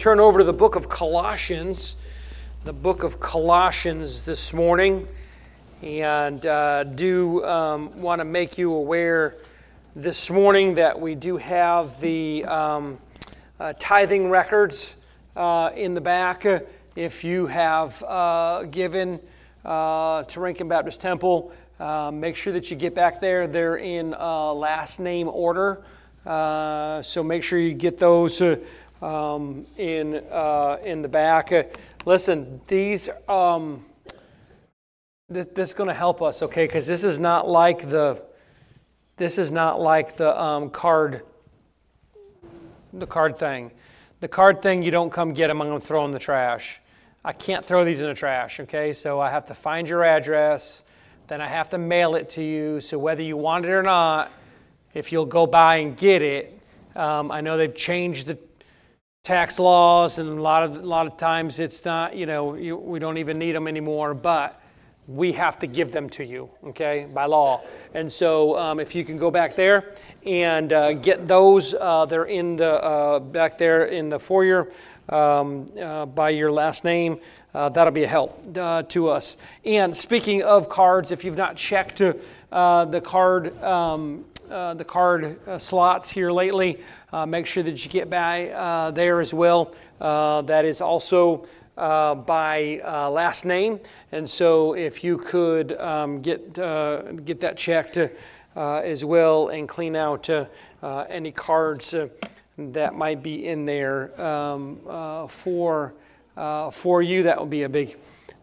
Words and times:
turn 0.00 0.18
over 0.18 0.38
to 0.38 0.44
the 0.44 0.52
book 0.52 0.76
of 0.76 0.88
Colossians, 0.88 1.96
the 2.64 2.72
book 2.72 3.02
of 3.02 3.20
Colossians 3.20 4.24
this 4.24 4.54
morning, 4.54 5.06
and 5.82 6.46
uh, 6.46 6.84
do 6.84 7.44
um, 7.44 8.00
want 8.00 8.18
to 8.18 8.24
make 8.24 8.56
you 8.56 8.72
aware 8.72 9.36
this 9.94 10.30
morning 10.30 10.76
that 10.76 10.98
we 10.98 11.14
do 11.14 11.36
have 11.36 12.00
the 12.00 12.42
um, 12.46 12.96
uh, 13.58 13.74
tithing 13.78 14.30
records 14.30 14.96
uh, 15.36 15.68
in 15.76 15.92
the 15.92 16.00
back. 16.00 16.46
If 16.96 17.22
you 17.22 17.46
have 17.48 18.02
uh, 18.02 18.62
given 18.70 19.20
uh, 19.66 20.22
to 20.22 20.40
Rankin 20.40 20.66
Baptist 20.66 21.02
Temple, 21.02 21.52
uh, 21.78 22.10
make 22.10 22.36
sure 22.36 22.54
that 22.54 22.70
you 22.70 22.76
get 22.78 22.94
back 22.94 23.20
there. 23.20 23.46
They're 23.46 23.76
in 23.76 24.12
last 24.12 24.98
name 24.98 25.28
order. 25.28 25.82
so 26.24 27.22
make 27.22 27.42
sure 27.42 27.58
you 27.58 27.74
get 27.74 27.98
those 27.98 28.42
um, 29.02 29.66
in, 29.76 30.16
uh, 30.30 30.78
in 30.84 31.02
the 31.02 31.08
back. 31.08 31.52
Uh, 31.52 31.64
listen, 32.04 32.60
these, 32.66 33.08
um, 33.28 33.84
this, 35.28 35.46
this 35.46 35.68
is 35.70 35.74
going 35.74 35.88
to 35.88 35.94
help 35.94 36.22
us, 36.22 36.42
okay? 36.42 36.66
Because 36.66 36.86
this 36.86 37.04
is 37.04 37.18
not 37.18 37.48
like 37.48 37.88
the, 37.88 38.22
this 39.16 39.38
is 39.38 39.50
not 39.50 39.80
like 39.80 40.16
the 40.16 40.40
um, 40.40 40.70
card, 40.70 41.22
the 42.92 43.06
card 43.06 43.36
thing. 43.36 43.70
The 44.20 44.28
card 44.28 44.60
thing, 44.60 44.82
you 44.82 44.90
don't 44.90 45.10
come 45.10 45.32
get 45.32 45.48
them, 45.48 45.62
I'm 45.62 45.68
going 45.68 45.80
to 45.80 45.86
throw 45.86 46.04
in 46.04 46.10
the 46.10 46.18
trash. 46.18 46.80
I 47.24 47.32
can't 47.32 47.64
throw 47.64 47.84
these 47.84 48.02
in 48.02 48.08
the 48.08 48.14
trash, 48.14 48.60
okay? 48.60 48.92
So 48.92 49.20
I 49.20 49.30
have 49.30 49.46
to 49.46 49.54
find 49.54 49.88
your 49.88 50.04
address, 50.04 50.84
then 51.28 51.40
I 51.40 51.46
have 51.46 51.68
to 51.70 51.78
mail 51.78 52.16
it 52.16 52.28
to 52.30 52.42
you. 52.42 52.80
So 52.80 52.98
whether 52.98 53.22
you 53.22 53.36
want 53.36 53.64
it 53.64 53.70
or 53.70 53.82
not, 53.82 54.30
if 54.94 55.12
you'll 55.12 55.26
go 55.26 55.46
by 55.46 55.76
and 55.76 55.96
get 55.96 56.22
it, 56.22 56.58
um, 56.96 57.30
I 57.30 57.40
know 57.40 57.56
they've 57.56 57.74
changed 57.74 58.26
the 58.26 58.38
tax 59.22 59.58
laws, 59.58 60.18
and 60.18 60.38
a 60.38 60.42
lot 60.42 60.62
of 60.62 60.76
a 60.76 60.86
lot 60.86 61.06
of 61.06 61.16
times 61.16 61.60
it's 61.60 61.84
not. 61.84 62.16
You 62.16 62.26
know, 62.26 62.54
you, 62.54 62.76
we 62.76 62.98
don't 62.98 63.18
even 63.18 63.38
need 63.38 63.52
them 63.52 63.68
anymore, 63.68 64.14
but 64.14 64.60
we 65.06 65.32
have 65.32 65.58
to 65.58 65.66
give 65.66 65.90
them 65.90 66.08
to 66.08 66.24
you, 66.24 66.48
okay, 66.64 67.08
by 67.12 67.26
law. 67.26 67.62
And 67.94 68.10
so, 68.12 68.56
um, 68.56 68.78
if 68.78 68.94
you 68.94 69.04
can 69.04 69.18
go 69.18 69.30
back 69.30 69.56
there 69.56 69.92
and 70.24 70.72
uh, 70.72 70.92
get 70.92 71.26
those, 71.26 71.74
uh, 71.74 72.06
they're 72.06 72.24
in 72.24 72.56
the 72.56 72.82
uh, 72.82 73.18
back 73.18 73.58
there 73.58 73.86
in 73.86 74.08
the 74.08 74.18
foyer 74.18 74.70
um, 75.08 75.66
uh, 75.82 76.06
by 76.06 76.30
your 76.30 76.52
last 76.52 76.84
name. 76.84 77.18
Uh, 77.54 77.68
that'll 77.68 77.92
be 77.92 78.04
a 78.04 78.08
help 78.08 78.56
uh, 78.56 78.82
to 78.84 79.08
us. 79.08 79.36
And 79.64 79.94
speaking 79.94 80.42
of 80.42 80.68
cards, 80.68 81.10
if 81.10 81.24
you've 81.24 81.36
not 81.36 81.56
checked 81.56 81.98
the 81.98 83.02
card 83.04 83.62
um, 83.62 84.24
uh, 84.50 84.74
the 84.74 84.84
card 84.84 85.38
uh, 85.46 85.58
slots 85.58 86.10
here 86.10 86.32
lately. 86.32 86.80
Uh, 87.12 87.24
make 87.24 87.46
sure 87.46 87.62
that 87.62 87.84
you 87.84 87.90
get 87.90 88.10
by 88.10 88.48
uh, 88.50 88.90
there 88.90 89.20
as 89.20 89.32
well. 89.32 89.72
Uh, 90.00 90.42
that 90.42 90.64
is 90.64 90.80
also 90.80 91.46
by 91.76 92.80
last 92.84 93.44
name, 93.44 93.78
and 94.12 94.28
so 94.28 94.74
if 94.74 95.02
you 95.04 95.16
could 95.16 95.72
um, 95.80 96.20
get 96.20 96.52
get 97.24 97.40
that 97.40 97.56
checked 97.56 97.98
as 98.56 99.04
well 99.04 99.48
and 99.48 99.68
clean 99.68 99.96
out 99.96 100.28
any 101.08 101.30
cards 101.30 101.94
that 102.58 102.94
might 102.94 103.22
be 103.22 103.46
in 103.46 103.64
there 103.64 104.20
um, 104.20 104.80
for 105.28 105.94
for 106.72 107.02
you, 107.02 107.24
that 107.24 107.40
would 107.40 107.50
be 107.50 107.62
a 107.62 107.68
big 107.68 107.96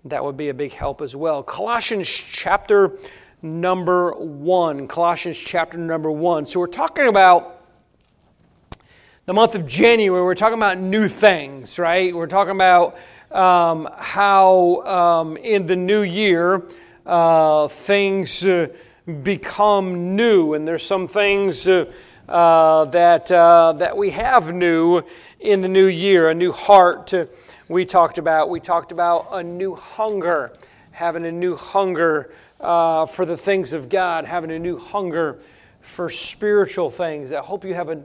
that 0.10 0.24
would 0.24 0.38
be 0.38 0.50
a 0.50 0.54
big 0.54 0.74
help 0.74 1.02
as 1.02 1.16
well. 1.16 1.44
Colossians 1.44 2.08
chapter 2.08 2.98
number 3.42 4.12
one. 4.14 4.88
Colossians 4.88 5.38
chapter 5.38 5.78
number 5.78 6.12
one. 6.12 6.46
So 6.46 6.60
we're 6.60 6.68
talking 6.68 7.08
about 7.08 7.62
the 9.26 9.34
month 9.34 9.56
of 9.56 9.68
January. 9.68 10.24
We're 10.24 10.36
talking 10.36 10.58
about 10.58 10.80
new 10.80 11.08
things, 11.08 11.78
right? 11.78 12.16
We're 12.16 12.28
talking 12.28 12.56
about 12.56 12.98
um, 13.32 13.90
how 13.98 14.82
um, 14.86 15.38
in 15.38 15.66
the 15.66 15.76
new 15.76 16.02
year 16.02 16.66
uh, 17.06 17.68
things 17.68 18.46
uh, 18.46 18.68
become 19.24 20.16
new, 20.16 20.54
and 20.54 20.68
there's 20.68 20.84
some 20.84 21.08
things. 21.08 21.68
Uh, 21.68 21.92
uh 22.28 22.84
that 22.84 23.32
uh, 23.32 23.72
that 23.72 23.96
we 23.96 24.10
have 24.10 24.54
new 24.54 25.02
in 25.40 25.62
the 25.62 25.70
new 25.70 25.86
year, 25.86 26.30
a 26.30 26.34
new 26.34 26.52
heart. 26.52 27.14
We 27.70 27.84
talked 27.86 28.18
about 28.18 28.50
we 28.50 28.60
talked 28.60 28.92
about 28.92 29.28
a 29.32 29.44
new 29.44 29.76
hunger, 29.76 30.54
having 30.92 31.26
a 31.26 31.32
new 31.32 31.56
hunger 31.56 32.32
uh, 32.62 33.06
for 33.06 33.26
the 33.26 33.38
things 33.38 33.74
of 33.74 33.90
God, 33.90 34.26
having 34.26 34.52
a 34.52 34.60
new 34.60 34.78
hunger 34.78 35.40
for 35.82 36.10
spiritual 36.10 36.90
things. 36.90 37.34
I 37.34 37.42
hope 37.42 37.66
you 37.66 37.74
have 37.74 37.90
a 37.90 38.02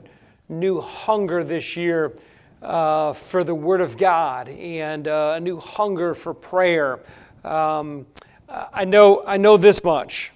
new 0.49 0.81
hunger 0.81 1.43
this 1.43 1.77
year 1.77 2.13
uh, 2.61 3.13
for 3.13 3.43
the 3.43 3.55
Word 3.55 3.81
of 3.81 3.97
God 3.97 4.49
and 4.49 5.07
uh, 5.07 5.35
a 5.37 5.39
new 5.39 5.59
hunger 5.59 6.13
for 6.13 6.33
prayer. 6.33 6.99
Um, 7.43 8.05
I 8.49 8.85
know 8.85 9.23
I 9.25 9.37
know 9.37 9.55
this 9.57 9.83
much, 9.83 10.31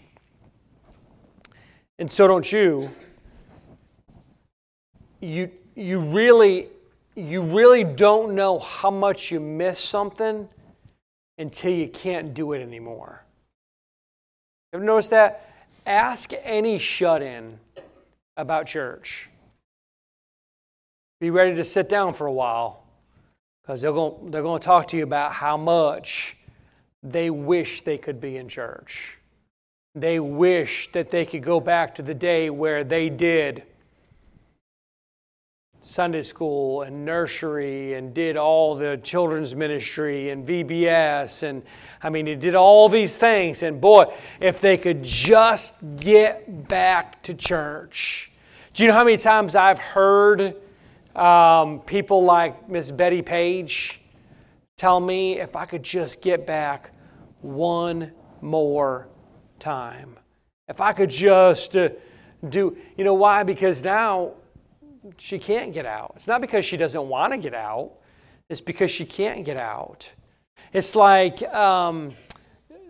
and 1.99 2.09
so 2.09 2.27
don't 2.27 2.49
you. 2.49 2.89
You 5.19 5.51
you 5.75 5.99
really 5.99 6.69
you 7.17 7.41
really 7.41 7.83
don't 7.83 8.35
know 8.35 8.59
how 8.59 8.91
much 8.91 9.31
you 9.31 9.39
miss 9.39 9.79
something 9.79 10.47
until 11.39 11.73
you 11.73 11.87
can't 11.87 12.35
do 12.35 12.53
it 12.53 12.61
anymore. 12.61 13.23
Ever 14.71 14.83
noticed 14.83 15.09
that? 15.09 15.43
Ask 15.87 16.33
any 16.43 16.77
shut 16.77 17.23
in 17.23 17.59
about 18.35 18.67
church. 18.67 19.29
Be 21.19 21.31
ready 21.31 21.55
to 21.55 21.63
sit 21.63 21.89
down 21.89 22.13
for 22.13 22.27
a 22.27 22.31
while 22.31 22.83
because 23.63 23.81
they're 23.81 23.91
going, 23.91 24.29
they're 24.29 24.43
going 24.43 24.61
to 24.61 24.65
talk 24.65 24.87
to 24.89 24.97
you 24.97 25.03
about 25.03 25.33
how 25.33 25.57
much 25.57 26.37
they 27.01 27.31
wish 27.31 27.81
they 27.81 27.97
could 27.97 28.21
be 28.21 28.37
in 28.37 28.47
church. 28.47 29.17
They 29.95 30.19
wish 30.19 30.91
that 30.91 31.09
they 31.09 31.25
could 31.25 31.41
go 31.41 31.59
back 31.59 31.95
to 31.95 32.03
the 32.03 32.13
day 32.13 32.51
where 32.51 32.83
they 32.83 33.09
did 33.09 33.63
Sunday 35.79 36.23
school 36.23 36.81
and 36.81 37.05
nursery 37.05 37.93
and 37.93 38.13
did 38.13 38.35
all 38.35 38.75
the 38.75 38.99
children's 39.03 39.55
ministry 39.55 40.31
and 40.31 40.45
VBS. 40.45 41.43
And 41.43 41.63
I 42.01 42.09
mean, 42.09 42.25
he 42.25 42.35
did 42.35 42.55
all 42.55 42.89
these 42.89 43.17
things. 43.17 43.63
And 43.63 43.79
boy, 43.79 44.13
if 44.39 44.59
they 44.59 44.77
could 44.77 45.03
just 45.03 45.75
get 45.97 46.67
back 46.67 47.21
to 47.23 47.33
church. 47.33 48.31
Do 48.73 48.83
you 48.83 48.89
know 48.89 48.95
how 48.95 49.03
many 49.03 49.17
times 49.17 49.55
I've 49.55 49.79
heard 49.79 50.55
um, 51.15 51.79
people 51.81 52.23
like 52.23 52.69
Miss 52.69 52.91
Betty 52.91 53.21
Page 53.21 54.01
tell 54.77 54.99
me 54.99 55.39
if 55.39 55.55
I 55.55 55.65
could 55.65 55.83
just 55.83 56.21
get 56.21 56.45
back 56.45 56.91
one 57.41 58.11
more 58.41 59.07
time? 59.59 60.17
If 60.67 60.81
I 60.81 60.91
could 60.91 61.09
just 61.09 61.75
uh, 61.75 61.89
do, 62.49 62.77
you 62.97 63.03
know 63.03 63.13
why? 63.13 63.43
Because 63.43 63.83
now 63.83 64.33
she 65.17 65.39
can't 65.39 65.73
get 65.73 65.85
out. 65.85 66.13
It's 66.15 66.27
not 66.27 66.41
because 66.41 66.65
she 66.65 66.77
doesn't 66.77 67.07
want 67.07 67.33
to 67.33 67.37
get 67.37 67.53
out, 67.53 67.93
it's 68.49 68.61
because 68.61 68.91
she 68.91 69.05
can't 69.05 69.45
get 69.45 69.57
out. 69.57 70.11
It's 70.73 70.95
like 70.95 71.41
um, 71.53 72.13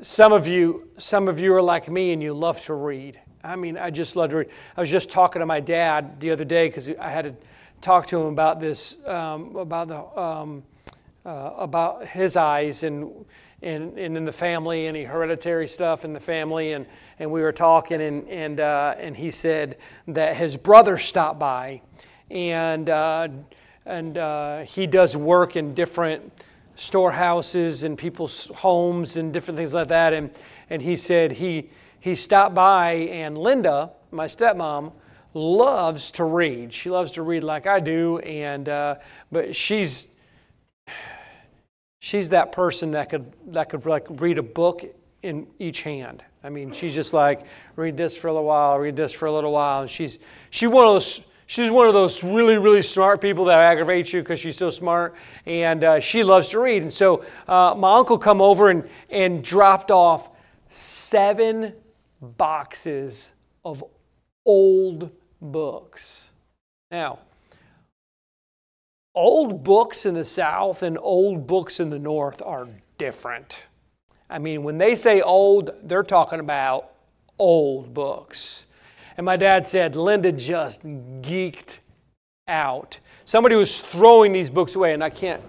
some 0.01 0.33
of 0.33 0.47
you, 0.47 0.89
some 0.97 1.27
of 1.27 1.39
you 1.39 1.53
are 1.53 1.61
like 1.61 1.89
me 1.89 2.11
and 2.11 2.21
you 2.21 2.33
love 2.33 2.61
to 2.65 2.73
read. 2.73 3.19
I 3.43 3.55
mean, 3.55 3.77
I 3.77 3.89
just 3.89 4.15
love 4.15 4.31
to 4.31 4.37
read. 4.37 4.49
I 4.75 4.81
was 4.81 4.91
just 4.91 5.11
talking 5.11 5.39
to 5.39 5.45
my 5.45 5.59
dad 5.59 6.19
the 6.19 6.31
other 6.31 6.45
day 6.45 6.67
because 6.67 6.89
I 6.89 7.09
had 7.09 7.25
to 7.25 7.35
talk 7.81 8.07
to 8.07 8.19
him 8.19 8.27
about 8.27 8.59
this, 8.59 9.05
um, 9.07 9.55
about 9.55 9.87
the, 9.87 10.19
um, 10.19 10.63
uh, 11.27 11.53
about 11.57 12.07
his 12.07 12.35
eyes 12.35 12.83
and, 12.83 13.25
and, 13.61 13.97
and 13.99 14.17
in 14.17 14.25
the 14.25 14.31
family, 14.31 14.87
any 14.87 15.03
hereditary 15.03 15.67
stuff 15.67 16.05
in 16.05 16.13
the 16.13 16.19
family, 16.19 16.73
and, 16.73 16.85
and 17.19 17.29
we 17.29 17.41
were 17.41 17.51
talking, 17.51 18.01
and 18.01 18.27
and 18.29 18.59
uh, 18.59 18.95
and 18.97 19.15
he 19.15 19.29
said 19.29 19.77
that 20.07 20.35
his 20.35 20.57
brother 20.57 20.97
stopped 20.97 21.37
by 21.37 21.81
and, 22.29 22.89
uh, 22.89 23.27
and 23.85 24.17
uh, 24.17 24.59
he 24.59 24.87
does 24.87 25.15
work 25.15 25.55
in 25.55 25.73
different 25.73 26.31
storehouses 26.75 27.83
and 27.83 27.97
people's 27.97 28.47
homes 28.47 29.17
and 29.17 29.33
different 29.33 29.57
things 29.57 29.73
like 29.73 29.87
that. 29.87 30.13
And, 30.13 30.31
and 30.69 30.81
he 30.81 30.95
said 30.95 31.31
he, 31.31 31.69
he 31.99 32.15
stopped 32.15 32.53
by, 32.53 32.93
and 32.93 33.37
Linda, 33.37 33.91
my 34.11 34.25
stepmom, 34.25 34.91
loves 35.33 36.11
to 36.11 36.25
read. 36.25 36.73
She 36.73 36.89
loves 36.89 37.11
to 37.13 37.21
read 37.21 37.43
like 37.43 37.67
I 37.67 37.79
do, 37.79 38.19
and 38.19 38.67
uh, 38.69 38.95
but 39.31 39.55
she's 39.55 40.15
she's 41.99 42.29
that 42.29 42.51
person 42.51 42.91
that 42.91 43.09
could 43.09 43.31
that 43.47 43.69
could 43.69 43.85
like 43.85 44.05
read 44.09 44.37
a 44.37 44.43
book 44.43 44.83
in 45.23 45.47
each 45.59 45.81
hand. 45.81 46.23
I 46.43 46.49
mean, 46.49 46.71
she's 46.71 46.95
just 46.95 47.13
like 47.13 47.45
read 47.75 47.97
this 47.97 48.15
for 48.15 48.27
a 48.27 48.33
little 48.33 48.47
while, 48.47 48.77
read 48.77 48.95
this 48.95 49.13
for 49.13 49.25
a 49.25 49.31
little 49.31 49.51
while. 49.51 49.81
And 49.81 49.89
she's 49.89 50.19
she's 50.49 50.69
one 50.69 50.85
of 50.85 50.93
those 50.93 51.29
She's 51.49 51.71
one 51.71 51.87
of 51.87 51.93
those 51.93 52.25
really, 52.25 52.57
really 52.57 52.81
smart 52.81 53.21
people 53.21 53.45
that 53.45 53.57
aggravates 53.57 54.11
you 54.11 54.19
because 54.19 54.37
she's 54.37 54.57
so 54.57 54.69
smart, 54.69 55.15
and 55.45 55.81
uh, 55.81 55.99
she 56.01 56.21
loves 56.21 56.49
to 56.49 56.59
read. 56.59 56.81
And 56.81 56.91
so 56.93 57.23
uh, 57.47 57.73
my 57.75 57.95
uncle 57.95 58.17
come 58.17 58.41
over 58.41 58.69
and, 58.69 58.87
and 59.09 59.41
dropped 59.41 59.89
off 59.89 60.29
seven 60.67 61.71
boxes 62.21 63.33
of 63.63 63.81
old 64.45 65.09
books. 65.41 66.31
Now, 66.91 67.19
old 69.17 69.63
books 69.63 70.05
in 70.05 70.13
the 70.13 70.23
South 70.23 70.83
and 70.83 70.97
old 71.01 71.47
books 71.47 71.79
in 71.79 71.89
the 71.89 71.97
North 71.97 72.41
are 72.41 72.67
different. 72.99 73.65
I 74.29 74.37
mean, 74.37 74.61
when 74.61 74.77
they 74.77 74.93
say 74.93 75.21
old, 75.21 75.71
they're 75.83 76.03
talking 76.03 76.39
about 76.39 76.91
old 77.39 77.93
books. 77.93 78.67
And 79.17 79.25
my 79.25 79.35
dad 79.35 79.65
said, 79.65 79.95
Linda 79.95 80.31
just 80.31 80.83
geeked 80.83 81.79
out. 82.47 82.99
Somebody 83.25 83.55
was 83.55 83.81
throwing 83.81 84.31
these 84.33 84.51
books 84.51 84.75
away, 84.75 84.93
and 84.93 85.03
I 85.03 85.09
can't. 85.09 85.41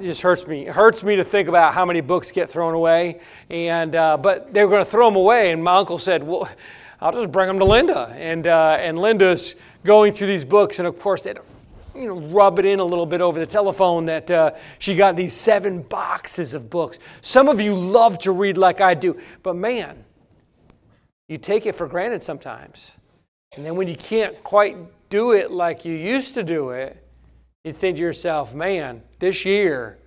It 0.00 0.02
just 0.02 0.20
hurts 0.20 0.46
me. 0.48 0.66
It 0.66 0.74
hurts 0.74 1.04
me 1.04 1.14
to 1.16 1.24
think 1.24 1.48
about 1.48 1.74
how 1.74 1.84
many 1.86 2.00
books 2.00 2.32
get 2.32 2.50
thrown 2.50 2.74
away. 2.74 3.20
And 3.48 3.94
uh, 3.94 4.16
but 4.16 4.52
they 4.52 4.64
were 4.64 4.70
going 4.70 4.84
to 4.84 4.90
throw 4.90 5.06
them 5.06 5.16
away, 5.16 5.52
and 5.52 5.62
my 5.62 5.76
uncle 5.76 5.96
said, 5.96 6.22
"Well, 6.22 6.48
I'll 7.00 7.12
just 7.12 7.30
bring 7.30 7.46
them 7.48 7.58
to 7.60 7.64
Linda." 7.64 8.12
And 8.18 8.46
uh, 8.46 8.76
and 8.80 8.98
Linda's 8.98 9.54
going 9.84 10.12
through 10.12 10.26
these 10.26 10.44
books, 10.44 10.78
and 10.78 10.86
of 10.86 10.98
course 10.98 11.22
they 11.22 11.32
you 11.98 12.08
know, 12.08 12.20
rub 12.28 12.58
it 12.58 12.64
in 12.64 12.80
a 12.80 12.84
little 12.84 13.06
bit 13.06 13.20
over 13.20 13.38
the 13.38 13.46
telephone 13.46 14.04
that 14.06 14.30
uh, 14.30 14.52
she 14.78 14.94
got 14.94 15.16
these 15.16 15.32
seven 15.32 15.82
boxes 15.82 16.54
of 16.54 16.70
books. 16.70 16.98
Some 17.20 17.48
of 17.48 17.60
you 17.60 17.74
love 17.74 18.18
to 18.20 18.32
read 18.32 18.58
like 18.58 18.80
I 18.80 18.94
do, 18.94 19.18
but 19.42 19.56
man, 19.56 20.04
you 21.28 21.38
take 21.38 21.66
it 21.66 21.74
for 21.74 21.86
granted 21.86 22.22
sometimes. 22.22 22.96
And 23.56 23.64
then 23.64 23.76
when 23.76 23.88
you 23.88 23.96
can't 23.96 24.42
quite 24.44 24.76
do 25.08 25.32
it 25.32 25.50
like 25.50 25.84
you 25.84 25.94
used 25.94 26.34
to 26.34 26.42
do 26.42 26.70
it, 26.70 27.02
you 27.64 27.72
think 27.72 27.96
to 27.96 28.02
yourself, 28.02 28.54
man, 28.54 29.02
this 29.18 29.44
year, 29.44 29.98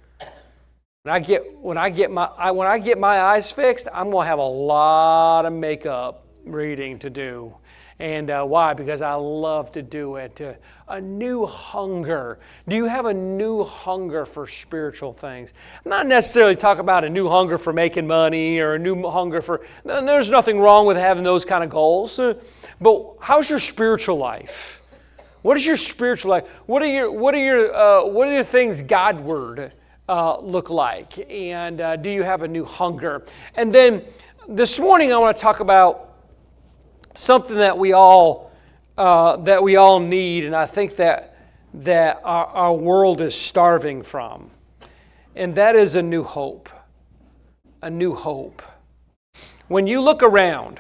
when 1.03 1.15
I 1.15 1.19
get 1.19 1.57
when 1.57 1.77
eye 1.77 1.89
get 1.89 2.11
my 2.11 2.25
I, 2.37 2.51
when 2.51 2.67
I 2.67 2.77
get 2.77 2.99
my 2.99 3.19
eyes 3.19 3.51
fixed, 3.51 3.87
I'm 3.93 4.11
gonna 4.11 4.27
have 4.27 4.39
a 4.39 4.43
lot 4.43 5.45
of 5.45 5.53
makeup 5.53 6.25
reading 6.45 6.99
to 6.99 7.09
do. 7.09 7.55
And 7.99 8.29
uh, 8.29 8.45
why? 8.45 8.73
Because 8.73 9.01
I 9.01 9.15
love 9.15 9.73
to 9.73 9.81
do 9.81 10.15
it. 10.15 10.39
Uh, 10.39 10.53
a 10.87 11.01
new 11.01 11.45
hunger. 11.45 12.39
Do 12.67 12.77
you 12.77 12.85
have 12.85 13.05
a 13.05 13.13
new 13.13 13.63
hunger 13.65 14.25
for 14.25 14.47
spiritual 14.47 15.11
things? 15.11 15.53
I'm 15.83 15.89
not 15.89 16.07
necessarily 16.07 16.55
talking 16.55 16.79
about 16.79 17.03
a 17.03 17.09
new 17.09 17.27
hunger 17.27 17.57
for 17.57 17.73
making 17.73 18.07
money 18.07 18.59
or 18.59 18.75
a 18.75 18.79
new 18.79 19.09
hunger 19.09 19.41
for. 19.41 19.65
There's 19.83 20.29
nothing 20.29 20.59
wrong 20.61 20.85
with 20.85 20.95
having 20.95 21.25
those 21.25 21.43
kind 21.43 21.61
of 21.61 21.69
goals. 21.69 22.17
But 22.79 23.15
how's 23.19 23.49
your 23.49 23.59
spiritual 23.59 24.15
life? 24.15 24.81
What 25.41 25.57
is 25.57 25.65
your 25.65 25.77
spiritual 25.77 26.31
life? 26.31 26.47
What 26.65 26.81
are 26.81 26.87
your 26.87 27.11
what 27.11 27.35
are 27.35 27.43
your 27.43 27.75
uh, 27.75 28.05
what 28.05 28.27
are 28.27 28.33
your 28.33 28.43
things 28.43 28.81
Godward 28.81 29.73
uh, 30.07 30.39
look 30.39 30.69
like? 30.69 31.29
And 31.29 31.81
uh, 31.81 31.95
do 31.97 32.09
you 32.09 32.23
have 32.23 32.43
a 32.43 32.47
new 32.47 32.63
hunger? 32.63 33.25
And 33.55 33.73
then 33.73 34.03
this 34.47 34.79
morning 34.79 35.13
I 35.13 35.17
want 35.17 35.35
to 35.35 35.41
talk 35.41 35.59
about 35.59 36.08
something 37.19 37.57
that 37.57 37.77
we 37.77 37.91
all 37.91 38.49
uh, 38.97 39.37
that 39.37 39.61
we 39.61 39.75
all 39.75 39.99
need, 39.99 40.45
and 40.45 40.55
I 40.55 40.65
think 40.65 40.95
that 40.95 41.35
that 41.73 42.21
our, 42.23 42.45
our 42.47 42.73
world 42.73 43.21
is 43.21 43.35
starving 43.35 44.01
from, 44.01 44.49
and 45.35 45.55
that 45.55 45.75
is 45.75 45.95
a 45.95 46.01
new 46.01 46.23
hope. 46.23 46.69
A 47.81 47.89
new 47.89 48.13
hope. 48.13 48.61
When 49.67 49.87
you 49.87 50.01
look 50.01 50.21
around, 50.23 50.79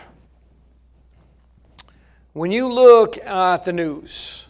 when 2.33 2.51
you 2.51 2.71
look 2.71 3.17
at 3.19 3.63
the 3.63 3.71
news, 3.71 4.47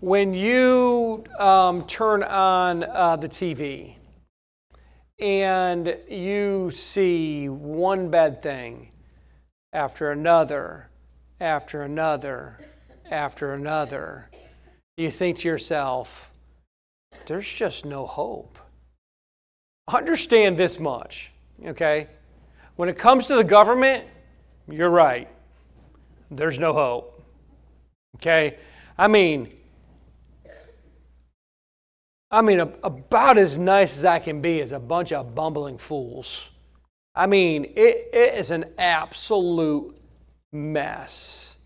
when 0.00 0.34
you 0.34 1.24
um, 1.38 1.84
turn 1.86 2.22
on 2.22 2.84
uh, 2.84 3.16
the 3.16 3.28
TV 3.28 3.94
and 5.18 5.96
you 6.08 6.70
see 6.72 7.48
one 7.48 8.08
bad 8.08 8.42
thing 8.42 8.91
after 9.72 10.10
another, 10.10 10.88
after 11.40 11.82
another, 11.82 12.58
after 13.10 13.52
another, 13.54 14.30
you 14.96 15.10
think 15.10 15.38
to 15.38 15.48
yourself, 15.48 16.30
there's 17.26 17.50
just 17.50 17.84
no 17.84 18.06
hope. 18.06 18.58
Understand 19.88 20.56
this 20.56 20.78
much, 20.78 21.32
okay? 21.66 22.08
When 22.76 22.88
it 22.88 22.98
comes 22.98 23.26
to 23.26 23.36
the 23.36 23.44
government, 23.44 24.04
you're 24.68 24.90
right. 24.90 25.28
There's 26.30 26.58
no 26.58 26.72
hope. 26.72 27.22
Okay? 28.16 28.58
I 28.96 29.08
mean, 29.08 29.48
I 32.30 32.40
mean, 32.40 32.60
about 32.60 33.36
as 33.36 33.58
nice 33.58 33.98
as 33.98 34.04
I 34.06 34.18
can 34.18 34.40
be 34.40 34.60
is 34.60 34.72
a 34.72 34.78
bunch 34.78 35.12
of 35.12 35.34
bumbling 35.34 35.76
fools. 35.76 36.51
I 37.14 37.26
mean, 37.26 37.64
it, 37.76 38.08
it 38.12 38.34
is 38.34 38.50
an 38.50 38.64
absolute 38.78 39.96
mess. 40.52 41.58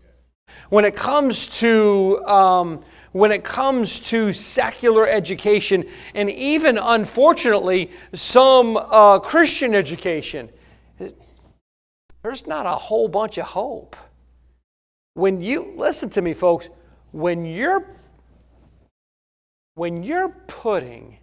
When 0.69 0.83
it 0.83 0.95
comes 0.95 1.47
to 1.59 2.25
um, 2.25 2.83
when 3.13 3.31
it 3.31 3.43
comes 3.43 3.99
to 4.11 4.33
secular 4.33 5.07
education, 5.07 5.85
and 6.13 6.29
even 6.29 6.77
unfortunately 6.77 7.91
some 8.13 8.75
uh, 8.77 9.19
Christian 9.19 9.73
education, 9.73 10.49
there's 12.21 12.45
not 12.45 12.65
a 12.65 12.71
whole 12.71 13.07
bunch 13.07 13.37
of 13.37 13.45
hope. 13.45 13.95
When 15.13 15.41
you 15.41 15.73
listen 15.77 16.09
to 16.11 16.21
me, 16.21 16.33
folks, 16.33 16.69
when 17.11 17.45
you're 17.45 17.95
when 19.75 20.03
you're 20.03 20.29
putting 20.47 21.17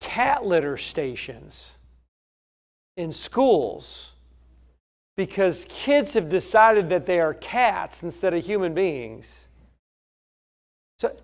cat 0.00 0.46
litter 0.46 0.76
stations 0.76 1.77
in 2.98 3.12
schools 3.12 4.12
because 5.16 5.64
kids 5.68 6.14
have 6.14 6.28
decided 6.28 6.90
that 6.90 7.06
they 7.06 7.20
are 7.20 7.32
cats 7.32 8.02
instead 8.02 8.34
of 8.34 8.44
human 8.44 8.74
beings. 8.74 9.46
So, 10.98 11.16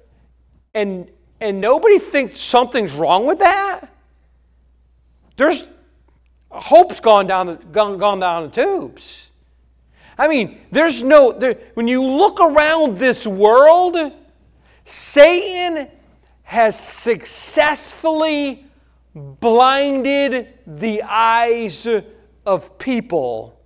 and, 0.72 1.10
and 1.40 1.60
nobody 1.60 1.98
thinks 1.98 2.38
something's 2.38 2.92
wrong 2.92 3.26
with 3.26 3.40
that. 3.40 3.88
There's 5.36 5.64
hope's 6.48 7.00
gone 7.00 7.26
down 7.26 7.46
the, 7.46 7.54
gone, 7.54 7.98
gone 7.98 8.20
down 8.20 8.44
the 8.44 8.50
tubes. 8.50 9.30
I 10.16 10.28
mean, 10.28 10.60
there's 10.70 11.02
no, 11.02 11.32
there, 11.32 11.58
when 11.74 11.88
you 11.88 12.04
look 12.04 12.40
around 12.40 12.98
this 12.98 13.26
world, 13.26 13.96
Satan 14.84 15.88
has 16.44 16.78
successfully 16.78 18.64
blinded 19.14 20.48
the 20.66 21.02
eyes 21.02 21.86
of 22.46 22.78
people 22.78 23.60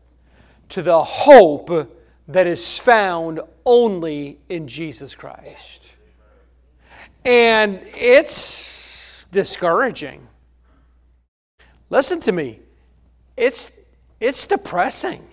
to 0.68 0.82
the 0.82 1.02
hope 1.02 1.94
that 2.28 2.46
is 2.46 2.78
found 2.78 3.40
only 3.64 4.38
in 4.48 4.68
Jesus 4.68 5.14
Christ. 5.14 5.92
And 7.24 7.80
it's 7.94 9.24
discouraging. 9.30 10.26
Listen 11.90 12.20
to 12.20 12.32
me. 12.32 12.60
It's 13.36 13.78
it's 14.20 14.46
depressing. 14.46 15.26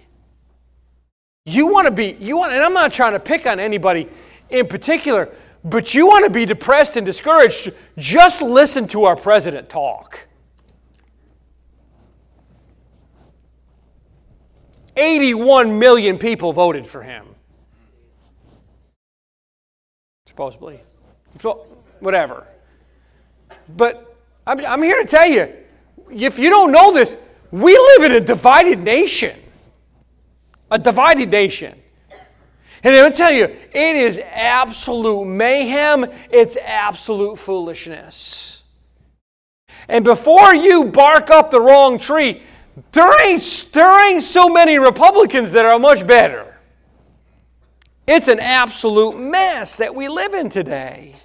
You 1.45 1.67
want 1.67 1.87
to 1.87 1.91
be 1.91 2.17
you 2.19 2.37
want 2.37 2.53
and 2.53 2.63
I'm 2.63 2.73
not 2.73 2.93
trying 2.93 3.13
to 3.13 3.19
pick 3.19 3.45
on 3.45 3.59
anybody 3.59 4.09
in 4.49 4.67
particular, 4.67 5.29
but 5.65 5.95
you 5.95 6.05
want 6.05 6.25
to 6.25 6.29
be 6.29 6.45
depressed 6.45 6.95
and 6.95 7.05
discouraged, 7.05 7.73
just 7.97 8.43
listen 8.43 8.87
to 8.89 9.05
our 9.05 9.15
president 9.15 9.67
talk. 9.67 10.27
81 14.95 15.77
million 15.77 16.19
people 16.19 16.53
voted 16.53 16.87
for 16.87 17.01
him. 17.01 17.25
Supposedly. 20.27 20.79
So, 21.41 21.65
whatever. 21.99 22.45
But 23.75 24.15
I'm, 24.45 24.63
I'm 24.65 24.83
here 24.83 25.01
to 25.01 25.07
tell 25.07 25.27
you 25.27 25.51
if 26.11 26.37
you 26.37 26.51
don't 26.51 26.71
know 26.71 26.93
this, 26.93 27.17
we 27.51 27.75
live 27.75 28.11
in 28.11 28.11
a 28.17 28.19
divided 28.19 28.79
nation. 28.79 29.35
A 30.69 30.77
divided 30.77 31.29
nation. 31.29 31.81
And 32.83 32.95
I'm 32.95 33.11
tell 33.11 33.31
you, 33.31 33.45
it 33.45 33.95
is 33.95 34.19
absolute 34.19 35.25
mayhem, 35.25 36.05
it's 36.29 36.57
absolute 36.57 37.37
foolishness. 37.37 38.63
And 39.87 40.03
before 40.03 40.55
you 40.55 40.85
bark 40.85 41.29
up 41.29 41.51
the 41.51 41.61
wrong 41.61 41.97
tree, 41.97 42.41
there 42.91 43.27
ain't, 43.27 43.69
there 43.73 44.09
ain't 44.09 44.23
so 44.23 44.49
many 44.49 44.77
Republicans 44.77 45.51
that 45.53 45.65
are 45.65 45.79
much 45.79 46.05
better. 46.05 46.57
It's 48.07 48.27
an 48.27 48.39
absolute 48.39 49.17
mess 49.17 49.77
that 49.77 49.93
we 49.93 50.07
live 50.07 50.33
in 50.33 50.49
today. 50.49 51.15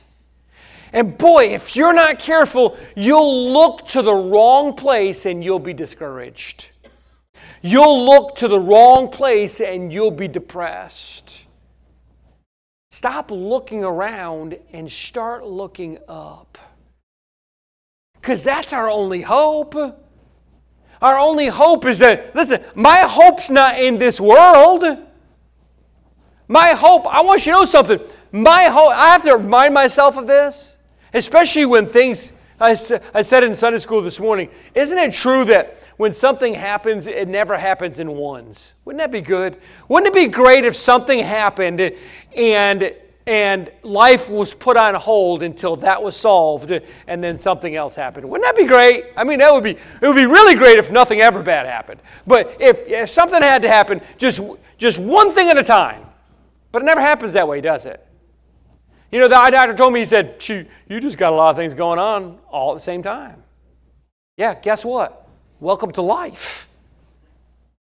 And 0.92 1.16
boy, 1.16 1.54
if 1.54 1.76
you're 1.76 1.92
not 1.92 2.18
careful, 2.18 2.76
you'll 2.96 3.52
look 3.52 3.86
to 3.88 4.02
the 4.02 4.14
wrong 4.14 4.74
place 4.74 5.26
and 5.26 5.44
you'll 5.44 5.58
be 5.58 5.74
discouraged. 5.74 6.72
You'll 7.62 8.06
look 8.06 8.36
to 8.36 8.48
the 8.48 8.58
wrong 8.58 9.08
place 9.08 9.60
and 9.60 9.92
you'll 9.92 10.10
be 10.10 10.28
depressed. 10.28 11.39
Stop 13.00 13.30
looking 13.30 13.82
around 13.82 14.58
and 14.74 14.92
start 14.92 15.46
looking 15.46 15.96
up. 16.06 16.58
Because 18.20 18.42
that's 18.42 18.74
our 18.74 18.90
only 18.90 19.22
hope. 19.22 19.74
Our 19.74 21.18
only 21.18 21.46
hope 21.46 21.86
is 21.86 22.00
that, 22.00 22.36
listen, 22.36 22.62
my 22.74 22.98
hope's 22.98 23.48
not 23.50 23.80
in 23.80 23.98
this 23.98 24.20
world. 24.20 24.84
My 26.46 26.72
hope, 26.72 27.06
I 27.06 27.22
want 27.22 27.46
you 27.46 27.54
to 27.54 27.60
know 27.60 27.64
something. 27.64 28.00
my 28.32 28.64
hope, 28.64 28.92
I 28.92 29.08
have 29.12 29.22
to 29.22 29.34
remind 29.38 29.72
myself 29.72 30.18
of 30.18 30.26
this, 30.26 30.76
especially 31.14 31.64
when 31.64 31.86
things, 31.86 32.38
I, 32.60 32.72
I 33.14 33.22
said 33.22 33.44
in 33.44 33.54
Sunday 33.54 33.78
school 33.78 34.02
this 34.02 34.20
morning, 34.20 34.50
isn't 34.74 34.98
it 34.98 35.14
true 35.14 35.46
that 35.46 35.79
when 36.00 36.14
something 36.14 36.54
happens, 36.54 37.06
it 37.06 37.28
never 37.28 37.58
happens 37.58 38.00
in 38.00 38.12
ones? 38.12 38.72
Wouldn't 38.86 39.00
that 39.00 39.12
be 39.12 39.20
good? 39.20 39.58
Wouldn't 39.86 40.08
it 40.08 40.18
be 40.18 40.32
great 40.32 40.64
if 40.64 40.74
something 40.74 41.18
happened 41.18 41.92
and 42.34 42.94
and 43.26 43.70
life 43.82 44.30
was 44.30 44.54
put 44.54 44.78
on 44.78 44.94
hold 44.94 45.42
until 45.42 45.76
that 45.76 46.02
was 46.02 46.16
solved 46.16 46.72
and 47.06 47.22
then 47.22 47.36
something 47.36 47.76
else 47.76 47.94
happened. 47.94 48.28
Wouldn't 48.28 48.48
that 48.48 48.56
be 48.56 48.66
great? 48.66 49.04
I 49.14 49.24
mean, 49.24 49.40
that 49.40 49.52
would 49.52 49.62
be, 49.62 49.72
it 49.72 50.02
would 50.02 50.16
be 50.16 50.24
really 50.24 50.54
great 50.54 50.78
if 50.78 50.90
nothing 50.90 51.20
ever 51.20 51.42
bad 51.42 51.66
happened. 51.66 52.00
But 52.26 52.56
if, 52.58 52.88
if 52.88 53.10
something 53.10 53.40
had 53.40 53.60
to 53.62 53.68
happen, 53.68 54.00
just, 54.16 54.40
just 54.78 54.98
one 54.98 55.32
thing 55.32 55.50
at 55.50 55.58
a 55.58 55.62
time. 55.62 56.06
But 56.72 56.80
it 56.80 56.86
never 56.86 57.02
happens 57.02 57.34
that 57.34 57.46
way, 57.46 57.60
does 57.60 57.84
it? 57.84 58.04
You 59.12 59.20
know, 59.20 59.28
the 59.28 59.36
eye 59.36 59.50
doctor 59.50 59.74
told 59.74 59.92
me, 59.92 60.00
he 60.00 60.06
said, 60.06 60.42
you 60.48 60.98
just 60.98 61.18
got 61.18 61.34
a 61.34 61.36
lot 61.36 61.50
of 61.50 61.56
things 61.56 61.74
going 61.74 61.98
on 61.98 62.38
all 62.50 62.72
at 62.72 62.78
the 62.78 62.82
same 62.82 63.02
time. 63.02 63.44
Yeah, 64.38 64.54
guess 64.54 64.82
what? 64.82 65.19
Welcome 65.60 65.92
to 65.92 66.02
life. 66.02 66.68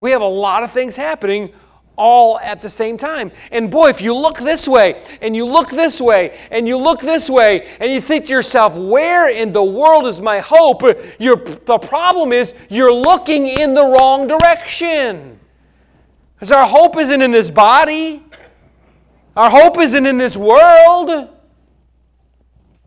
We 0.01 0.11
have 0.11 0.21
a 0.21 0.25
lot 0.25 0.63
of 0.63 0.71
things 0.71 0.97
happening 0.97 1.53
all 1.95 2.37
at 2.39 2.61
the 2.61 2.69
same 2.69 2.97
time. 2.97 3.31
And 3.49 3.71
boy, 3.71 3.89
if 3.89 4.01
you 4.01 4.13
look 4.13 4.39
this 4.39 4.67
way 4.67 5.01
and 5.21 5.33
you 5.35 5.45
look 5.45 5.69
this 5.69 6.01
way 6.01 6.37
and 6.49 6.67
you 6.67 6.75
look 6.75 6.99
this 6.99 7.29
way 7.29 7.69
and 7.79 7.89
you 7.91 8.01
think 8.01 8.25
to 8.25 8.33
yourself, 8.33 8.75
where 8.75 9.29
in 9.29 9.53
the 9.53 9.63
world 9.63 10.05
is 10.05 10.19
my 10.19 10.39
hope? 10.39 10.81
The 10.81 11.79
problem 11.81 12.33
is 12.33 12.55
you're 12.69 12.93
looking 12.93 13.47
in 13.47 13.73
the 13.73 13.85
wrong 13.85 14.27
direction. 14.27 15.39
Because 16.35 16.51
our 16.51 16.67
hope 16.67 16.97
isn't 16.97 17.21
in 17.21 17.31
this 17.31 17.49
body, 17.49 18.21
our 19.37 19.49
hope 19.49 19.77
isn't 19.77 20.05
in 20.05 20.17
this 20.17 20.35
world. 20.35 21.07
Can 21.07 21.29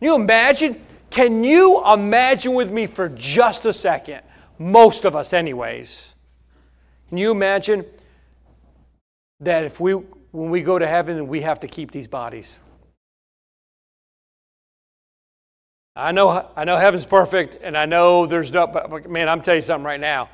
you 0.01 0.15
imagine? 0.17 0.79
Can 1.09 1.43
you 1.45 1.83
imagine 1.91 2.53
with 2.53 2.71
me 2.71 2.87
for 2.87 3.09
just 3.09 3.65
a 3.65 3.73
second? 3.73 4.21
Most 4.59 5.05
of 5.05 5.17
us, 5.17 5.33
anyways. 5.33 6.15
Can 7.09 7.19
you 7.19 7.31
imagine? 7.31 7.85
that 9.45 9.65
if 9.65 9.81
we, 9.81 9.93
when 9.93 10.51
we 10.51 10.63
go 10.63 10.79
to 10.79 10.87
heaven, 10.87 11.29
we 11.29 11.43
have 11.43 11.61
to 11.61 11.69
keep 11.69 11.91
these 11.91 12.09
bodies. 12.09 12.61
I 15.97 16.13
know, 16.13 16.49
I 16.57 16.65
know 16.65 16.77
heaven's 16.77 17.05
perfect, 17.05 17.59
and 17.63 17.77
I 17.77 17.85
know 17.85 18.27
there's 18.27 18.51
no, 18.51 18.67
but 18.67 19.09
man, 19.09 19.29
I'm 19.29 19.41
telling 19.43 19.59
you 19.59 19.63
something 19.63 19.85
right 19.85 20.01
now. 20.01 20.29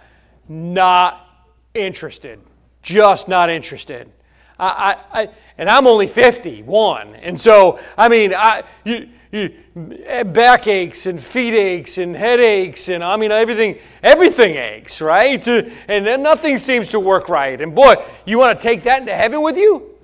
Not 0.49 1.27
interested. 1.75 2.41
Just 2.83 3.29
not 3.29 3.51
interested. 3.51 4.11
I, 4.59 4.97
I, 5.13 5.23
I 5.23 5.29
and 5.59 5.69
I'm 5.69 5.87
only 5.87 6.07
51, 6.07 7.15
and 7.17 7.39
so 7.39 7.79
I 7.97 8.09
mean, 8.09 8.33
I, 8.35 8.63
you, 8.85 9.09
Eh, 9.33 10.25
back 10.25 10.67
aches 10.67 11.07
and 11.07 11.21
feet 11.21 11.55
aches 11.55 11.99
and 11.99 12.17
headaches 12.17 12.89
and 12.89 13.05
I 13.05 13.17
mean 13.17 13.31
everything 13.31 13.79
everything 14.03 14.57
aches, 14.57 15.01
right? 15.01 15.47
Uh, 15.47 15.63
and 15.87 16.05
then 16.05 16.23
nothing 16.25 16.59
seems 16.59 16.89
to 16.89 16.99
work 16.99 17.29
right. 17.29 17.61
And 17.61 17.73
boy, 17.73 17.95
you 18.25 18.39
want 18.39 18.59
to 18.59 18.63
take 18.63 18.83
that 18.85 19.03
into 19.03 19.15
heaven 19.15 19.41
with 19.43 19.57
you? 19.57 19.95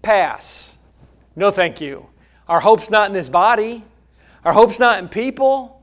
Pass. 0.00 0.78
No, 1.34 1.50
thank 1.50 1.80
you. 1.80 2.06
Our 2.46 2.60
hope's 2.60 2.88
not 2.88 3.08
in 3.08 3.14
this 3.14 3.28
body. 3.28 3.82
Our 4.44 4.52
hope's 4.52 4.78
not 4.78 5.00
in 5.00 5.08
people. 5.08 5.82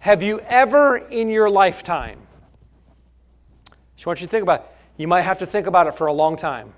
Have 0.00 0.22
you 0.22 0.40
ever 0.40 0.98
in 0.98 1.30
your 1.30 1.48
lifetime? 1.48 2.18
Just 3.96 4.06
want 4.06 4.20
you 4.20 4.26
to 4.26 4.30
think 4.30 4.42
about 4.42 4.60
it. 4.60 4.66
You 4.98 5.08
might 5.08 5.22
have 5.22 5.38
to 5.38 5.46
think 5.46 5.66
about 5.66 5.86
it 5.86 5.94
for 5.94 6.06
a 6.06 6.12
long 6.12 6.36
time, 6.36 6.74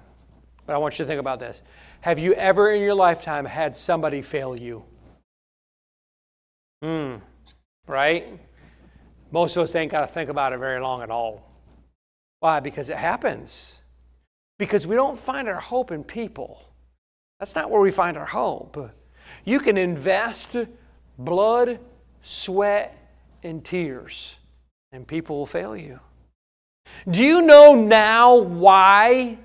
but 0.67 0.75
I 0.75 0.79
want 0.79 0.99
you 0.99 1.05
to 1.05 1.09
think 1.09 1.21
about 1.21 1.41
this. 1.41 1.63
Have 2.03 2.21
you 2.21 2.33
ever 2.35 2.71
in 2.71 2.81
your 2.81 2.95
lifetime 2.95 3.45
had 3.45 3.77
somebody 3.77 4.23
fail 4.23 4.57
you? 4.57 4.85
Hmm, 6.83 7.17
right? 7.87 8.27
Most 9.31 9.57
of 9.57 9.63
us 9.63 9.75
ain't 9.75 9.93
got 9.93 10.01
to 10.01 10.07
think 10.07 10.31
about 10.31 10.53
it 10.53 10.59
very 10.59 10.81
long 10.81 11.03
at 11.03 11.11
all. 11.11 11.51
Why? 12.41 12.61
Because 12.61 12.91
it 12.91 12.97
happens. 12.97 13.83
Because 14.59 14.87
we 14.87 14.97
don't 14.97 15.19
find 15.19 15.49
our 15.49 15.61
hope 15.61 15.91
in 15.91 16.03
people. 16.05 16.63
That's 17.39 17.55
not 17.55 17.71
where 17.71 17.81
we 17.81 17.91
find 17.91 18.17
our 18.17 18.27
hope. 18.27 18.91
You 19.45 19.61
can 19.61 19.77
invest 19.77 20.57
blood, 21.19 21.79
sweat, 22.21 22.97
and 23.43 23.65
tears, 23.65 24.37
and 24.93 25.07
people 25.07 25.37
will 25.37 25.47
fail 25.47 25.77
you. 25.77 26.01
Do 27.09 27.25
you 27.25 27.43
know 27.43 27.75
now 27.75 28.37
why? 28.37 29.39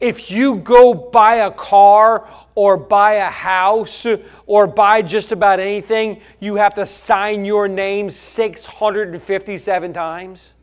If 0.00 0.30
you 0.30 0.56
go 0.56 0.94
buy 0.94 1.36
a 1.36 1.50
car 1.50 2.26
or 2.54 2.76
buy 2.76 3.14
a 3.14 3.30
house 3.30 4.06
or 4.46 4.66
buy 4.66 5.02
just 5.02 5.30
about 5.30 5.60
anything, 5.60 6.20
you 6.40 6.56
have 6.56 6.74
to 6.74 6.86
sign 6.86 7.44
your 7.44 7.68
name 7.68 8.10
657 8.10 9.92
times? 9.92 10.54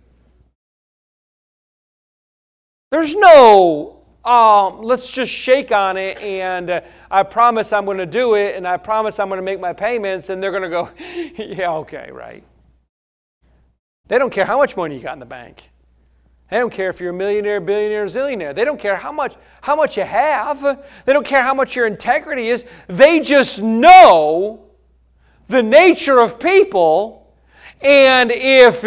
There's 2.89 3.15
no, 3.15 3.99
um, 4.25 4.81
let's 4.81 5.11
just 5.11 5.31
shake 5.31 5.71
on 5.71 5.97
it 5.97 6.19
and 6.21 6.69
uh, 6.69 6.81
I 7.11 7.23
promise 7.23 7.73
I'm 7.73 7.85
going 7.85 7.97
to 7.97 8.05
do 8.05 8.35
it 8.35 8.55
and 8.55 8.67
I 8.67 8.77
promise 8.77 9.19
I'm 9.19 9.27
going 9.27 9.39
to 9.39 9.43
make 9.43 9.59
my 9.59 9.73
payments 9.73 10.29
and 10.29 10.41
they're 10.41 10.51
going 10.51 10.63
to 10.63 10.69
go, 10.69 10.89
yeah, 11.37 11.71
okay, 11.73 12.09
right. 12.11 12.43
They 14.07 14.17
don't 14.17 14.31
care 14.31 14.45
how 14.45 14.57
much 14.57 14.77
money 14.77 14.95
you 14.95 15.01
got 15.01 15.13
in 15.13 15.19
the 15.19 15.25
bank. 15.25 15.69
They 16.49 16.57
don't 16.57 16.71
care 16.71 16.89
if 16.89 17.01
you're 17.01 17.09
a 17.09 17.13
millionaire, 17.13 17.59
billionaire, 17.59 18.05
zillionaire. 18.05 18.55
They 18.55 18.63
don't 18.63 18.79
care 18.79 18.95
how 18.95 19.11
much, 19.11 19.35
how 19.61 19.75
much 19.75 19.97
you 19.97 20.03
have. 20.03 20.61
They 21.05 21.13
don't 21.13 21.25
care 21.25 21.41
how 21.41 21.53
much 21.53 21.75
your 21.75 21.87
integrity 21.87 22.47
is. 22.47 22.65
They 22.87 23.19
just 23.19 23.61
know 23.61 24.65
the 25.47 25.61
nature 25.61 26.19
of 26.19 26.39
people. 26.39 27.33
And 27.81 28.31
if, 28.31 28.83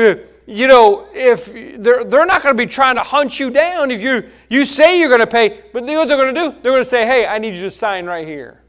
you 0.47 0.69
know, 0.69 1.07
if 1.13 1.53
they're, 1.83 2.05
they're 2.05 2.27
not 2.27 2.43
going 2.43 2.57
to 2.57 2.67
be 2.67 2.71
trying 2.71 2.97
to 2.97 3.03
hunt 3.03 3.39
you 3.39 3.51
down 3.51 3.91
if 3.91 4.01
you, 4.01 4.29
you 4.49 4.65
say 4.65 4.99
you're 4.99 5.09
going 5.09 5.21
to 5.21 5.27
pay, 5.27 5.65
but 5.73 5.83
you 5.83 5.93
know 5.93 6.01
what 6.01 6.09
they're 6.09 6.17
going 6.17 6.35
to 6.35 6.41
do? 6.41 6.51
They're 6.63 6.73
going 6.73 6.83
to 6.83 6.89
say, 6.89 7.05
hey, 7.05 7.27
I 7.27 7.39
need 7.39 7.55
you 7.55 7.63
to 7.63 7.71
sign 7.71 8.07
right 8.07 8.27
here. 8.27 8.63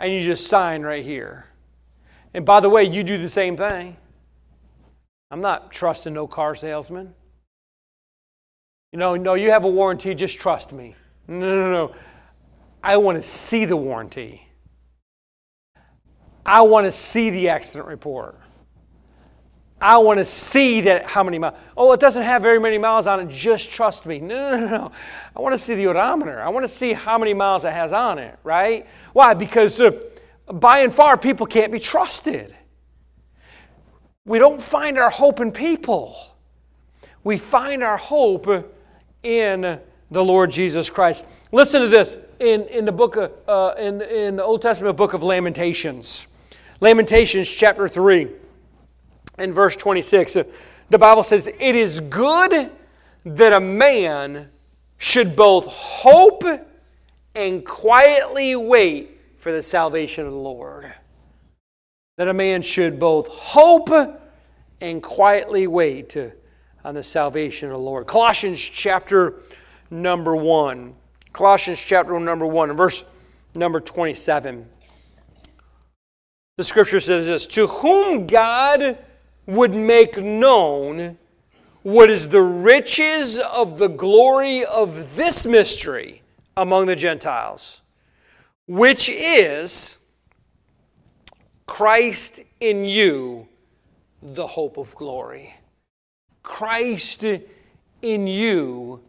I 0.00 0.08
need 0.08 0.22
you 0.22 0.30
to 0.30 0.36
sign 0.36 0.82
right 0.82 1.04
here. 1.04 1.46
And 2.34 2.44
by 2.44 2.58
the 2.58 2.68
way, 2.68 2.82
you 2.82 3.04
do 3.04 3.18
the 3.18 3.28
same 3.28 3.56
thing. 3.56 3.96
I'm 5.30 5.40
not 5.40 5.70
trusting 5.70 6.12
no 6.12 6.26
car 6.26 6.56
salesman. 6.56 7.14
You 8.94 9.00
know, 9.00 9.16
no, 9.16 9.34
you 9.34 9.50
have 9.50 9.64
a 9.64 9.68
warranty, 9.68 10.14
just 10.14 10.38
trust 10.38 10.72
me. 10.72 10.94
No, 11.26 11.40
no, 11.40 11.72
no. 11.72 11.94
I 12.80 12.96
want 12.96 13.16
to 13.18 13.22
see 13.22 13.64
the 13.64 13.76
warranty. 13.76 14.46
I 16.46 16.62
want 16.62 16.86
to 16.86 16.92
see 16.92 17.28
the 17.30 17.48
accident 17.48 17.88
report. 17.88 18.38
I 19.80 19.98
want 19.98 20.20
to 20.20 20.24
see 20.24 20.80
that 20.82 21.06
how 21.06 21.24
many 21.24 21.40
miles. 21.40 21.56
Oh, 21.76 21.90
it 21.90 21.98
doesn't 21.98 22.22
have 22.22 22.40
very 22.40 22.60
many 22.60 22.78
miles 22.78 23.08
on 23.08 23.18
it. 23.18 23.28
Just 23.30 23.72
trust 23.72 24.06
me. 24.06 24.20
No, 24.20 24.52
no, 24.52 24.60
no, 24.60 24.68
no. 24.68 24.92
I 25.34 25.40
want 25.40 25.54
to 25.54 25.58
see 25.58 25.74
the 25.74 25.88
odometer. 25.88 26.40
I 26.40 26.48
want 26.50 26.62
to 26.62 26.68
see 26.68 26.92
how 26.92 27.18
many 27.18 27.34
miles 27.34 27.64
it 27.64 27.72
has 27.72 27.92
on 27.92 28.20
it, 28.20 28.38
right? 28.44 28.86
Why? 29.12 29.34
Because 29.34 29.80
uh, 29.80 29.90
by 30.46 30.78
and 30.78 30.94
far, 30.94 31.18
people 31.18 31.46
can't 31.46 31.72
be 31.72 31.80
trusted. 31.80 32.54
We 34.24 34.38
don't 34.38 34.62
find 34.62 34.98
our 34.98 35.10
hope 35.10 35.40
in 35.40 35.50
people. 35.50 36.16
We 37.24 37.38
find 37.38 37.82
our 37.82 37.96
hope 37.96 38.70
in 39.24 39.80
the 40.10 40.24
Lord 40.24 40.50
Jesus 40.50 40.90
Christ. 40.90 41.26
Listen 41.50 41.80
to 41.82 41.88
this 41.88 42.16
in, 42.38 42.62
in 42.66 42.84
the 42.84 42.92
book 42.92 43.16
of, 43.16 43.32
uh, 43.48 43.74
in, 43.78 44.00
in 44.02 44.36
the 44.36 44.44
Old 44.44 44.62
Testament 44.62 44.96
book 44.96 45.14
of 45.14 45.22
Lamentations. 45.22 46.28
Lamentations 46.80 47.48
chapter 47.48 47.88
3 47.88 48.28
and 49.38 49.52
verse 49.52 49.74
26. 49.74 50.36
Uh, 50.36 50.44
the 50.90 50.98
Bible 50.98 51.22
says, 51.22 51.48
It 51.48 51.74
is 51.74 52.00
good 52.00 52.70
that 53.24 53.52
a 53.52 53.60
man 53.60 54.50
should 54.98 55.34
both 55.34 55.66
hope 55.66 56.44
and 57.34 57.64
quietly 57.64 58.54
wait 58.54 59.20
for 59.38 59.50
the 59.50 59.62
salvation 59.62 60.26
of 60.26 60.32
the 60.32 60.38
Lord. 60.38 60.92
That 62.16 62.28
a 62.28 62.34
man 62.34 62.62
should 62.62 63.00
both 63.00 63.28
hope 63.28 63.90
and 64.80 65.02
quietly 65.02 65.66
wait 65.66 66.10
to 66.10 66.32
on 66.84 66.94
the 66.94 67.02
salvation 67.02 67.68
of 67.68 67.72
the 67.72 67.78
Lord. 67.78 68.06
Colossians 68.06 68.60
chapter 68.60 69.34
number 69.90 70.36
1. 70.36 70.94
Colossians 71.32 71.80
chapter 71.80 72.18
number 72.20 72.46
1, 72.46 72.72
verse 72.74 73.12
number 73.54 73.80
27. 73.80 74.68
The 76.56 76.64
scripture 76.64 77.00
says 77.00 77.26
this 77.26 77.46
To 77.48 77.66
whom 77.66 78.26
God 78.26 78.98
would 79.46 79.74
make 79.74 80.16
known 80.18 81.18
what 81.82 82.08
is 82.08 82.28
the 82.28 82.40
riches 82.40 83.38
of 83.38 83.78
the 83.78 83.88
glory 83.88 84.64
of 84.64 85.16
this 85.16 85.46
mystery 85.46 86.22
among 86.56 86.86
the 86.86 86.96
Gentiles, 86.96 87.82
which 88.66 89.08
is 89.08 90.06
Christ 91.66 92.40
in 92.60 92.84
you, 92.84 93.48
the 94.22 94.46
hope 94.46 94.78
of 94.78 94.94
glory. 94.94 95.54
Christ 96.44 97.24
in 98.02 98.26
you, 98.28 99.00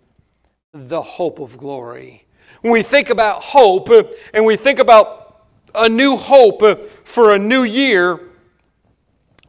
the 0.74 1.02
hope 1.02 1.40
of 1.40 1.58
glory. 1.58 2.26
when 2.62 2.74
we 2.74 2.82
think 2.82 3.12
about 3.12 3.44
hope 3.44 3.90
and 4.34 4.46
we 4.46 4.58
think 4.58 4.80
about 4.80 5.46
a 5.76 5.88
new 5.88 6.16
hope 6.16 6.64
for 7.04 7.36
a 7.36 7.38
new 7.38 7.64
year, 7.64 8.32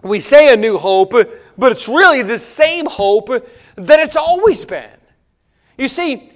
we 0.03 0.21
say 0.21 0.53
a 0.53 0.57
new 0.57 0.77
hope, 0.77 1.13
but 1.57 1.73
it's 1.73 1.89
really 1.89 2.23
the 2.23 2.39
same 2.39 2.87
hope 2.87 3.29
that 3.77 4.01
it's 4.01 4.17
always 4.17 4.65
been. 4.65 4.91
You 5.79 5.89
see, 5.89 6.33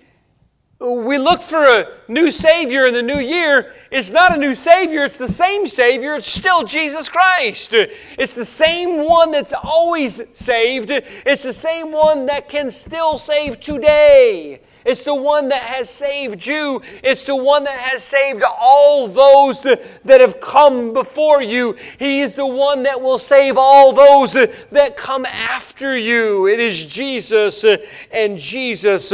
we 0.78 1.19
look 1.19 1.42
for 1.42 1.64
a 1.64 1.88
new 2.09 2.30
Savior 2.30 2.87
in 2.87 2.95
the 2.95 3.02
new 3.02 3.19
year. 3.19 3.75
It's 3.90 4.11
not 4.11 4.32
a 4.35 4.38
new 4.38 4.54
Savior, 4.54 5.04
it's 5.04 5.18
the 5.18 5.28
same 5.28 5.66
Savior. 5.66 6.14
It's 6.14 6.30
still 6.30 6.62
Jesus 6.62 7.09
Christ. 7.09 7.75
It's 7.75 8.35
the 8.35 8.44
same 8.44 9.04
one 9.04 9.32
that's 9.32 9.52
always 9.52 10.23
saved, 10.32 10.90
it's 10.90 11.42
the 11.42 11.52
same 11.52 11.90
one 11.90 12.26
that 12.26 12.49
can 12.49 12.70
still 12.70 13.18
save 13.18 13.59
today. 13.59 14.61
It's 14.85 15.05
the 15.05 15.15
one 15.15 15.49
that 15.49 15.63
has 15.63 15.91
saved 15.91 16.47
you. 16.47 16.83
It's 17.03 17.25
the 17.25 17.37
one 17.37 17.65
that 17.65 17.79
has 17.79 18.03
saved 18.03 18.43
all 18.43 19.09
those 19.09 19.63
that 19.63 20.21
have 20.21 20.41
come 20.41 20.93
before 20.93 21.43
you. 21.43 21.77
He 21.99 22.21
is 22.21 22.35
the 22.35 22.47
one 22.47 22.83
that 22.85 23.01
will 23.01 23.19
save 23.19 23.59
all 23.59 23.93
those 23.93 24.33
that 24.33 24.97
come 24.97 25.27
after 25.27 25.97
you. 25.97 26.47
It 26.47 26.61
is 26.61 26.87
Jesus 26.87 27.65
and 28.11 28.39
Jesus 28.39 29.13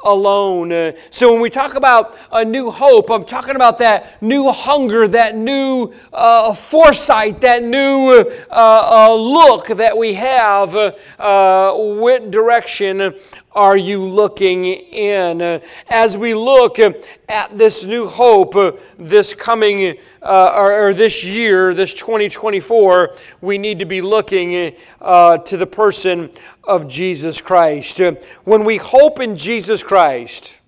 alone. 0.00 0.94
So 1.10 1.32
when 1.32 1.40
we 1.40 1.50
talk 1.50 1.74
about 1.74 2.18
a 2.32 2.44
new 2.44 2.70
hope, 2.70 3.10
I'm 3.10 3.24
talking 3.24 3.56
about 3.56 3.78
that 3.78 4.22
new 4.22 4.50
hunger, 4.50 5.08
that 5.08 5.36
new 5.36 5.92
uh, 6.12 6.52
foresight, 6.54 7.40
that 7.40 7.62
new 7.62 8.10
uh, 8.50 9.08
uh, 9.08 9.14
look 9.14 9.68
that 9.68 9.96
we 9.96 10.14
have. 10.14 10.74
Uh, 11.18 11.72
what 11.74 12.30
direction 12.30 13.14
are 13.56 13.76
you 13.76 14.04
looking 14.04 14.66
in? 14.66 15.62
As 15.88 16.18
we 16.18 16.34
look 16.34 16.78
at 16.78 17.58
this 17.58 17.86
new 17.86 18.06
hope, 18.06 18.78
this 18.98 19.32
coming, 19.32 19.96
uh, 20.22 20.52
or, 20.54 20.88
or, 20.88 20.94
this 20.94 21.24
year, 21.24 21.72
this 21.72 21.94
2024, 21.94 23.14
we 23.40 23.56
need 23.56 23.78
to 23.78 23.86
be 23.86 24.02
looking 24.02 24.76
uh, 25.00 25.38
to 25.38 25.56
the 25.56 25.66
person 25.66 26.30
of 26.64 26.86
Jesus 26.86 27.40
Christ. 27.40 28.00
When 28.44 28.64
we 28.64 28.76
hope 28.76 29.20
in 29.20 29.36
Jesus 29.36 29.82
Christ, 29.82 30.60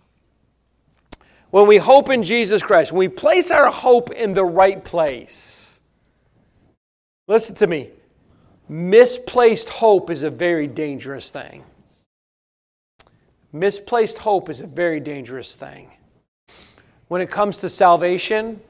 when 1.50 1.66
we 1.66 1.76
hope 1.76 2.09
in 2.09 2.23
Jesus 2.23 2.62
Christ, 2.62 2.92
when 2.92 3.00
we 3.00 3.09
place 3.09 3.50
our 3.50 3.71
hope 3.71 4.11
in 4.11 4.33
the 4.33 4.45
right 4.45 4.83
place, 4.83 5.80
listen 7.26 7.54
to 7.57 7.66
me, 7.66 7.90
misplaced 8.68 9.68
hope 9.68 10.09
is 10.09 10.23
a 10.23 10.30
very 10.30 10.66
dangerous 10.66 11.30
thing. 11.30 11.64
Misplaced 13.52 14.19
hope 14.19 14.49
is 14.49 14.61
a 14.61 14.67
very 14.67 15.00
dangerous 15.00 15.57
thing. 15.57 15.90
When 17.09 17.23
it 17.23 17.31
comes 17.31 17.59
to 17.59 17.69
salvation, 17.69 18.61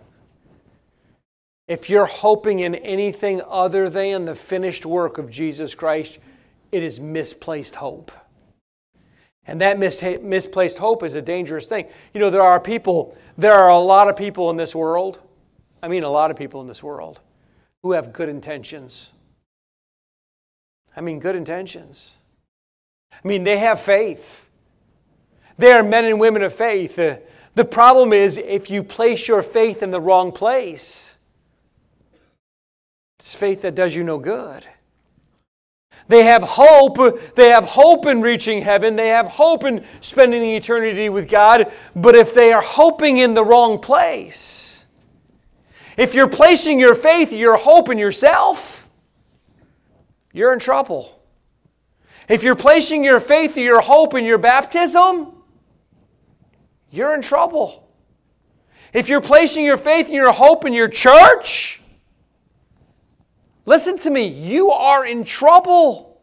if 1.66 1.90
you're 1.90 2.06
hoping 2.06 2.60
in 2.60 2.76
anything 2.76 3.42
other 3.46 3.90
than 3.90 4.24
the 4.24 4.34
finished 4.34 4.86
work 4.86 5.18
of 5.18 5.30
Jesus 5.30 5.74
Christ, 5.74 6.18
it 6.70 6.82
is 6.82 7.00
misplaced 7.00 7.76
hope. 7.76 8.12
And 9.46 9.60
that 9.60 9.78
mis- 9.78 10.02
misplaced 10.22 10.78
hope 10.78 11.02
is 11.02 11.14
a 11.14 11.22
dangerous 11.22 11.66
thing. 11.66 11.86
You 12.14 12.20
know, 12.20 12.30
there 12.30 12.42
are 12.42 12.60
people, 12.60 13.16
there 13.36 13.54
are 13.54 13.70
a 13.70 13.78
lot 13.78 14.08
of 14.08 14.16
people 14.16 14.50
in 14.50 14.56
this 14.56 14.74
world, 14.74 15.20
I 15.82 15.88
mean, 15.88 16.04
a 16.04 16.10
lot 16.10 16.30
of 16.30 16.36
people 16.36 16.60
in 16.60 16.66
this 16.66 16.82
world, 16.82 17.20
who 17.82 17.92
have 17.92 18.12
good 18.12 18.28
intentions. 18.28 19.12
I 20.96 21.00
mean, 21.00 21.18
good 21.18 21.36
intentions. 21.36 22.16
I 23.12 23.26
mean, 23.26 23.44
they 23.44 23.58
have 23.58 23.80
faith. 23.80 24.47
They 25.58 25.72
are 25.72 25.82
men 25.82 26.04
and 26.04 26.20
women 26.20 26.42
of 26.42 26.54
faith. 26.54 26.98
Uh, 26.98 27.16
the 27.54 27.64
problem 27.64 28.12
is 28.12 28.38
if 28.38 28.70
you 28.70 28.82
place 28.82 29.26
your 29.26 29.42
faith 29.42 29.82
in 29.82 29.90
the 29.90 30.00
wrong 30.00 30.30
place, 30.30 31.18
it's 33.18 33.34
faith 33.34 33.62
that 33.62 33.74
does 33.74 33.94
you 33.94 34.04
no 34.04 34.18
good. 34.18 34.66
They 36.06 36.22
have 36.22 36.42
hope. 36.42 37.34
They 37.34 37.50
have 37.50 37.64
hope 37.64 38.06
in 38.06 38.22
reaching 38.22 38.62
heaven. 38.62 38.96
They 38.96 39.08
have 39.08 39.26
hope 39.26 39.64
in 39.64 39.84
spending 40.00 40.42
eternity 40.42 41.08
with 41.08 41.28
God. 41.28 41.70
But 41.94 42.14
if 42.14 42.32
they 42.32 42.52
are 42.52 42.62
hoping 42.62 43.18
in 43.18 43.34
the 43.34 43.44
wrong 43.44 43.80
place, 43.80 44.86
if 45.96 46.14
you're 46.14 46.30
placing 46.30 46.78
your 46.78 46.94
faith, 46.94 47.32
your 47.32 47.56
hope 47.56 47.88
in 47.88 47.98
yourself, 47.98 48.88
you're 50.32 50.52
in 50.52 50.60
trouble. 50.60 51.20
If 52.28 52.44
you're 52.44 52.54
placing 52.54 53.02
your 53.02 53.20
faith, 53.20 53.56
your 53.56 53.80
hope 53.80 54.14
in 54.14 54.24
your 54.24 54.38
baptism, 54.38 55.34
you're 56.90 57.14
in 57.14 57.22
trouble. 57.22 57.88
If 58.92 59.08
you're 59.08 59.20
placing 59.20 59.64
your 59.64 59.76
faith 59.76 60.06
and 60.06 60.14
your 60.14 60.32
hope 60.32 60.64
in 60.64 60.72
your 60.72 60.88
church, 60.88 61.82
listen 63.66 63.98
to 63.98 64.10
me, 64.10 64.26
you 64.26 64.70
are 64.70 65.04
in 65.04 65.24
trouble. 65.24 66.20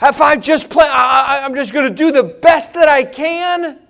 If 0.00 0.20
I 0.20 0.36
just 0.36 0.70
play, 0.70 0.86
I, 0.88 1.40
I'm 1.42 1.56
just 1.56 1.72
going 1.72 1.88
to 1.88 1.94
do 1.94 2.12
the 2.12 2.22
best 2.22 2.74
that 2.74 2.88
I 2.88 3.02
can 3.02 3.80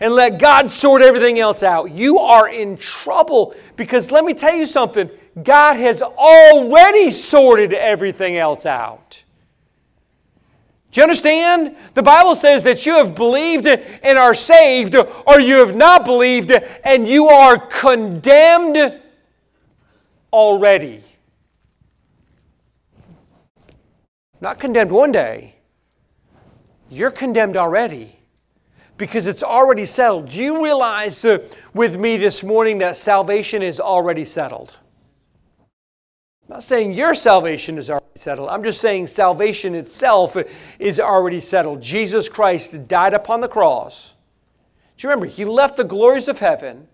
and 0.00 0.14
let 0.14 0.38
God 0.38 0.70
sort 0.70 1.02
everything 1.02 1.38
else 1.38 1.62
out. 1.62 1.90
You 1.90 2.18
are 2.18 2.48
in 2.48 2.76
trouble 2.76 3.54
because 3.76 4.10
let 4.10 4.24
me 4.24 4.34
tell 4.34 4.54
you 4.54 4.66
something 4.66 5.10
God 5.42 5.76
has 5.76 6.02
already 6.02 7.10
sorted 7.10 7.72
everything 7.72 8.36
else 8.36 8.66
out. 8.66 9.24
Do 10.90 11.00
you 11.00 11.02
understand? 11.02 11.76
The 11.94 12.02
Bible 12.02 12.34
says 12.34 12.64
that 12.64 12.86
you 12.86 12.94
have 12.94 13.14
believed 13.14 13.66
and 13.66 14.18
are 14.18 14.34
saved, 14.34 14.96
or 14.96 15.40
you 15.40 15.56
have 15.56 15.76
not 15.76 16.04
believed 16.04 16.50
and 16.50 17.06
you 17.06 17.28
are 17.28 17.58
condemned 17.58 19.00
already. 20.32 21.02
Not 24.40 24.58
condemned 24.58 24.92
one 24.92 25.12
day, 25.12 25.56
you're 26.88 27.10
condemned 27.10 27.56
already 27.56 28.16
because 28.96 29.26
it's 29.26 29.42
already 29.42 29.84
settled. 29.84 30.30
Do 30.30 30.38
you 30.38 30.62
realize 30.62 31.24
uh, 31.24 31.38
with 31.74 31.98
me 31.98 32.16
this 32.16 32.42
morning 32.42 32.78
that 32.78 32.96
salvation 32.96 33.62
is 33.62 33.78
already 33.80 34.24
settled? 34.24 34.76
I'm 36.48 36.54
not 36.54 36.64
saying 36.64 36.94
your 36.94 37.14
salvation 37.14 37.76
is 37.76 37.90
already 37.90 38.06
settled. 38.14 38.48
I'm 38.48 38.64
just 38.64 38.80
saying 38.80 39.08
salvation 39.08 39.74
itself 39.74 40.34
is 40.78 40.98
already 40.98 41.40
settled. 41.40 41.82
Jesus 41.82 42.26
Christ 42.26 42.88
died 42.88 43.12
upon 43.12 43.42
the 43.42 43.48
cross. 43.48 44.14
Do 44.96 45.06
you 45.06 45.10
remember? 45.10 45.26
He 45.26 45.44
left 45.44 45.76
the 45.76 45.84
glories 45.84 46.26
of 46.26 46.38
heaven. 46.38 46.88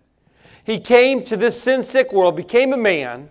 He 0.64 0.80
came 0.80 1.24
to 1.26 1.36
this 1.36 1.62
sin 1.62 1.84
sick 1.84 2.12
world, 2.12 2.34
became 2.34 2.72
a 2.72 2.76
man. 2.76 3.28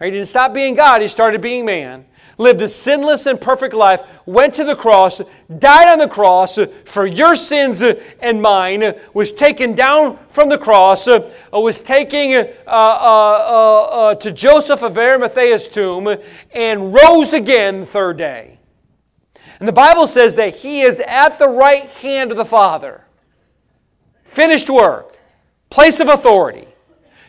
He 0.00 0.10
didn't 0.10 0.28
stop 0.28 0.54
being 0.54 0.74
God, 0.74 1.02
he 1.02 1.08
started 1.08 1.42
being 1.42 1.66
man 1.66 2.06
lived 2.42 2.60
a 2.60 2.68
sinless 2.68 3.26
and 3.26 3.40
perfect 3.40 3.74
life, 3.74 4.02
went 4.26 4.54
to 4.54 4.64
the 4.64 4.76
cross, 4.76 5.20
died 5.58 5.88
on 5.88 5.98
the 5.98 6.08
cross 6.08 6.58
for 6.84 7.06
your 7.06 7.34
sins 7.34 7.82
and 8.20 8.42
mine, 8.42 8.94
was 9.14 9.32
taken 9.32 9.74
down 9.74 10.18
from 10.28 10.48
the 10.48 10.58
cross, 10.58 11.08
was 11.52 11.80
taken 11.80 12.32
uh, 12.32 12.70
uh, 12.70 12.70
uh, 12.70 13.82
uh, 13.82 14.14
to 14.16 14.32
Joseph 14.32 14.82
of 14.82 14.94
Arimathea's 14.94 15.68
tomb, 15.68 16.14
and 16.52 16.94
rose 16.94 17.32
again 17.32 17.80
the 17.80 17.86
third 17.86 18.18
day. 18.18 18.58
And 19.58 19.68
the 19.68 19.72
Bible 19.72 20.06
says 20.06 20.34
that 20.34 20.56
he 20.56 20.82
is 20.82 21.00
at 21.00 21.38
the 21.38 21.48
right 21.48 21.84
hand 21.84 22.32
of 22.32 22.36
the 22.36 22.44
Father. 22.44 23.04
Finished 24.24 24.68
work, 24.68 25.16
place 25.70 26.00
of 26.00 26.08
authority. 26.08 26.66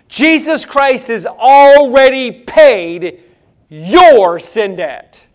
Jesus 0.08 0.64
Christ 0.64 1.08
has 1.08 1.26
already 1.26 2.32
paid 2.32 3.23
your 3.74 4.38
sin 4.38 4.76
debt. 4.76 5.26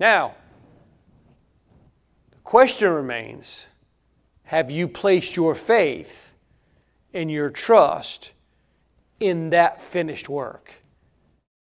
Now, 0.00 0.34
the 2.30 2.38
question 2.38 2.90
remains 2.90 3.68
have 4.44 4.70
you 4.70 4.88
placed 4.88 5.36
your 5.36 5.54
faith 5.54 6.32
and 7.12 7.30
your 7.30 7.50
trust 7.50 8.32
in 9.20 9.50
that 9.50 9.82
finished 9.82 10.30
work? 10.30 10.72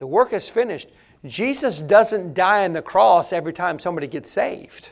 The 0.00 0.06
work 0.06 0.32
is 0.32 0.48
finished. 0.48 0.88
Jesus 1.26 1.80
doesn't 1.80 2.32
die 2.32 2.64
on 2.64 2.72
the 2.72 2.80
cross 2.80 3.30
every 3.32 3.52
time 3.52 3.78
somebody 3.78 4.06
gets 4.06 4.30
saved. 4.30 4.90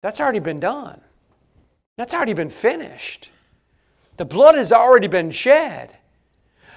That's 0.00 0.20
already 0.20 0.38
been 0.38 0.60
done. 0.60 1.02
That's 1.98 2.14
already 2.14 2.34
been 2.34 2.50
finished. 2.50 3.30
The 4.16 4.24
blood 4.24 4.54
has 4.54 4.72
already 4.72 5.08
been 5.08 5.30
shed. 5.30 5.90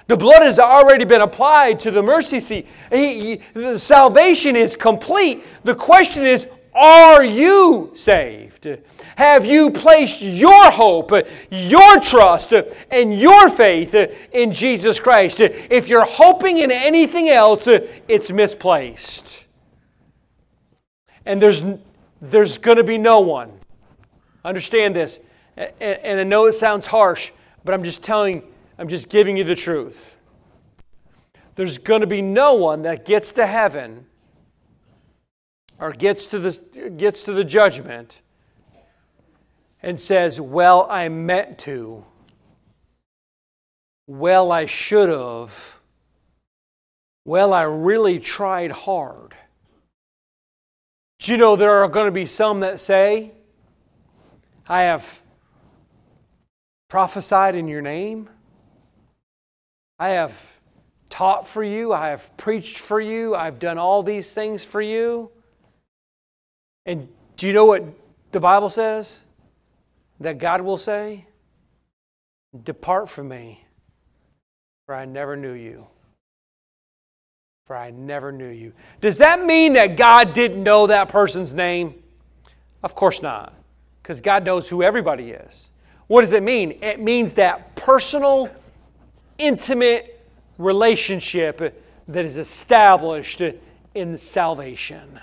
The 0.08 0.16
blood 0.16 0.42
has 0.42 0.58
already 0.58 1.04
been 1.04 1.20
applied 1.20 1.78
to 1.80 1.90
the 1.90 2.02
mercy 2.02 2.40
seat. 2.40 2.66
He, 2.90 3.20
he, 3.20 3.40
the 3.54 3.78
salvation 3.78 4.56
is 4.56 4.74
complete. 4.74 5.44
The 5.64 5.74
question 5.74 6.24
is, 6.24 6.48
are 6.74 7.24
you 7.24 7.92
saved? 7.94 8.68
Have 9.16 9.44
you 9.44 9.70
placed 9.70 10.20
your 10.20 10.70
hope, 10.70 11.12
your 11.50 12.00
trust, 12.00 12.52
and 12.90 13.18
your 13.18 13.48
faith 13.48 13.94
in 14.32 14.52
Jesus 14.52 14.98
Christ? 14.98 15.40
If 15.40 15.88
you're 15.88 16.04
hoping 16.04 16.58
in 16.58 16.70
anything 16.70 17.28
else, 17.28 17.68
it's 17.68 18.30
misplaced. 18.30 19.46
And 21.24 21.40
there's, 21.40 21.62
there's 22.20 22.58
going 22.58 22.78
to 22.78 22.84
be 22.84 22.98
no 22.98 23.20
one 23.20 23.58
Understand 24.44 24.96
this. 24.96 25.26
And 25.56 26.20
I 26.20 26.24
know 26.24 26.46
it 26.46 26.52
sounds 26.52 26.86
harsh, 26.86 27.32
but 27.64 27.74
I'm 27.74 27.82
just 27.82 28.02
telling, 28.02 28.42
I'm 28.78 28.88
just 28.88 29.08
giving 29.08 29.36
you 29.36 29.44
the 29.44 29.56
truth. 29.56 30.16
There's 31.56 31.78
going 31.78 32.02
to 32.02 32.06
be 32.06 32.22
no 32.22 32.54
one 32.54 32.82
that 32.82 33.04
gets 33.04 33.32
to 33.32 33.46
heaven 33.46 34.06
or 35.80 35.92
gets 35.92 36.26
to 36.26 36.38
the, 36.38 36.90
gets 36.96 37.24
to 37.24 37.32
the 37.32 37.42
judgment 37.42 38.20
and 39.82 39.98
says, 39.98 40.40
Well, 40.40 40.86
I 40.88 41.08
meant 41.08 41.58
to. 41.60 42.04
Well, 44.06 44.52
I 44.52 44.66
should 44.66 45.08
have. 45.08 45.80
Well, 47.24 47.52
I 47.52 47.62
really 47.62 48.18
tried 48.18 48.70
hard. 48.70 49.34
Do 51.18 51.32
you 51.32 51.38
know 51.38 51.56
there 51.56 51.82
are 51.82 51.88
going 51.88 52.06
to 52.06 52.12
be 52.12 52.26
some 52.26 52.60
that 52.60 52.78
say, 52.78 53.32
I 54.68 54.82
have 54.82 55.22
prophesied 56.88 57.54
in 57.54 57.66
your 57.66 57.82
name? 57.82 58.30
I 59.98 60.10
have 60.10 60.58
taught 61.10 61.46
for 61.46 61.64
you. 61.64 61.92
I 61.92 62.08
have 62.08 62.36
preached 62.36 62.78
for 62.78 63.00
you. 63.00 63.34
I've 63.34 63.58
done 63.58 63.78
all 63.78 64.02
these 64.02 64.32
things 64.32 64.64
for 64.64 64.80
you. 64.80 65.30
And 66.86 67.08
do 67.36 67.46
you 67.46 67.52
know 67.52 67.64
what 67.64 67.84
the 68.32 68.40
Bible 68.40 68.68
says? 68.68 69.22
That 70.20 70.38
God 70.38 70.60
will 70.62 70.78
say, 70.78 71.26
Depart 72.64 73.10
from 73.10 73.28
me, 73.28 73.64
for 74.86 74.94
I 74.94 75.04
never 75.04 75.36
knew 75.36 75.52
you. 75.52 75.86
For 77.66 77.76
I 77.76 77.90
never 77.90 78.32
knew 78.32 78.48
you. 78.48 78.72
Does 79.02 79.18
that 79.18 79.44
mean 79.44 79.74
that 79.74 79.96
God 79.96 80.32
didn't 80.32 80.62
know 80.62 80.86
that 80.86 81.10
person's 81.10 81.52
name? 81.52 81.94
Of 82.82 82.94
course 82.94 83.20
not, 83.20 83.52
because 84.02 84.22
God 84.22 84.44
knows 84.44 84.68
who 84.68 84.82
everybody 84.82 85.32
is. 85.32 85.68
What 86.06 86.22
does 86.22 86.32
it 86.32 86.42
mean? 86.42 86.78
It 86.80 87.00
means 87.00 87.34
that 87.34 87.76
personal, 87.76 88.50
intimate 89.38 90.20
relationship 90.58 91.82
that 92.08 92.24
is 92.24 92.36
established 92.36 93.42
in 93.94 94.18
salvation. 94.18 95.20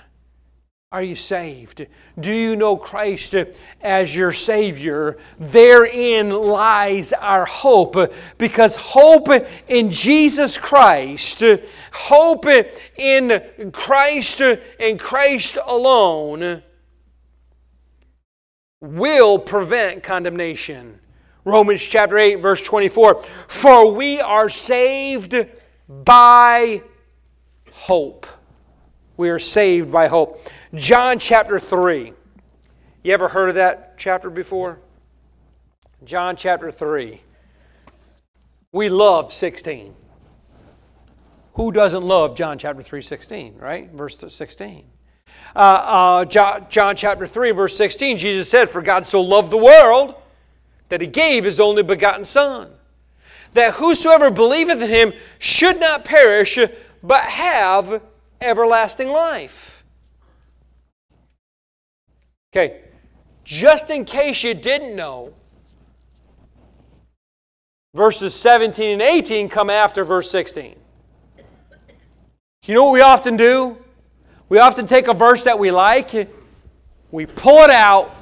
Are 0.91 1.03
you 1.03 1.15
saved? 1.15 1.87
Do 2.17 2.31
you 2.31 2.55
know 2.55 2.77
Christ 2.77 3.35
as 3.81 4.15
your 4.15 4.31
Savior? 4.31 5.17
Therein 5.37 6.29
lies 6.29 7.11
our 7.11 7.45
hope 7.45 8.13
because 8.37 8.77
hope 8.77 9.27
in 9.67 9.91
Jesus 9.91 10.57
Christ, 10.57 11.43
hope 11.91 12.45
in 12.95 13.71
Christ 13.73 14.41
and 14.79 14.97
Christ 14.97 15.57
alone 15.67 16.63
will 18.79 19.39
prevent 19.39 20.03
condemnation. 20.03 20.99
Romans 21.45 21.83
chapter 21.83 22.17
8, 22.17 22.41
verse 22.41 22.61
24 22.61 23.21
For 23.21 23.93
we 23.93 24.19
are 24.19 24.49
saved 24.49 25.35
by 25.87 26.81
hope. 27.71 28.25
We 29.15 29.29
are 29.29 29.39
saved 29.39 29.91
by 29.91 30.07
hope. 30.07 30.41
John 30.73 31.19
chapter 31.19 31.59
3. 31.59 32.13
You 33.03 33.13
ever 33.13 33.27
heard 33.27 33.49
of 33.49 33.55
that 33.55 33.97
chapter 33.97 34.31
before? 34.31 34.79
John 36.03 36.35
chapter 36.35 36.71
3. 36.71 37.21
We 38.71 38.89
love 38.89 39.31
16. 39.31 39.95
Who 41.53 41.71
doesn't 41.71 42.03
love 42.03 42.35
John 42.35 42.57
chapter 42.57 42.81
3, 42.81 43.01
16, 43.01 43.57
right? 43.59 43.89
Verse 43.91 44.17
16. 44.17 44.83
Uh, 45.55 45.59
uh, 45.59 46.25
John, 46.25 46.65
John 46.69 46.95
chapter 46.95 47.27
3, 47.27 47.51
verse 47.51 47.77
16, 47.77 48.17
Jesus 48.17 48.49
said, 48.49 48.67
For 48.67 48.81
God 48.81 49.05
so 49.05 49.21
loved 49.21 49.51
the 49.51 49.63
world 49.63 50.15
that 50.89 51.01
he 51.01 51.07
gave 51.07 51.43
his 51.43 51.59
only 51.59 51.83
begotten 51.83 52.23
Son, 52.23 52.71
that 53.53 53.75
whosoever 53.75 54.29
believeth 54.29 54.81
in 54.81 54.89
him 54.89 55.13
should 55.39 55.79
not 55.79 56.05
perish, 56.05 56.59
but 57.01 57.23
have 57.23 58.01
everlasting 58.41 59.09
life. 59.09 59.83
Okay, 62.53 62.81
just 63.43 63.89
in 63.89 64.05
case 64.05 64.43
you 64.43 64.53
didn't 64.53 64.95
know, 64.95 65.33
verses 67.93 68.33
17 68.33 68.93
and 68.93 69.01
18 69.01 69.49
come 69.49 69.69
after 69.69 70.03
verse 70.03 70.29
16. 70.31 70.75
You 72.65 72.73
know 72.73 72.85
what 72.85 72.93
we 72.93 73.01
often 73.01 73.37
do? 73.37 73.77
We 74.49 74.59
often 74.59 74.87
take 74.87 75.07
a 75.07 75.13
verse 75.13 75.43
that 75.43 75.59
we 75.59 75.69
like, 75.71 76.29
we 77.11 77.25
pull 77.25 77.63
it 77.63 77.69
out, 77.69 78.14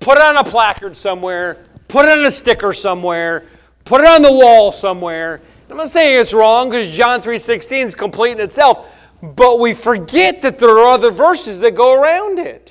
put 0.00 0.16
it 0.18 0.22
on 0.22 0.36
a 0.36 0.44
placard 0.44 0.96
somewhere, 0.96 1.64
put 1.88 2.06
it 2.06 2.18
on 2.18 2.24
a 2.24 2.30
sticker 2.30 2.72
somewhere, 2.72 3.44
put 3.84 4.00
it 4.00 4.06
on 4.06 4.22
the 4.22 4.32
wall 4.32 4.72
somewhere. 4.72 5.40
I'm 5.70 5.76
not 5.76 5.88
saying 5.88 6.20
it's 6.20 6.34
wrong 6.34 6.70
because 6.70 6.90
John 6.90 7.20
3:16 7.20 7.86
is 7.86 7.94
complete 7.94 8.32
in 8.32 8.40
itself, 8.40 8.86
but 9.22 9.60
we 9.60 9.72
forget 9.72 10.42
that 10.42 10.58
there 10.58 10.70
are 10.70 10.88
other 10.88 11.10
verses 11.10 11.60
that 11.60 11.72
go 11.72 11.92
around 11.92 12.40
it. 12.40 12.70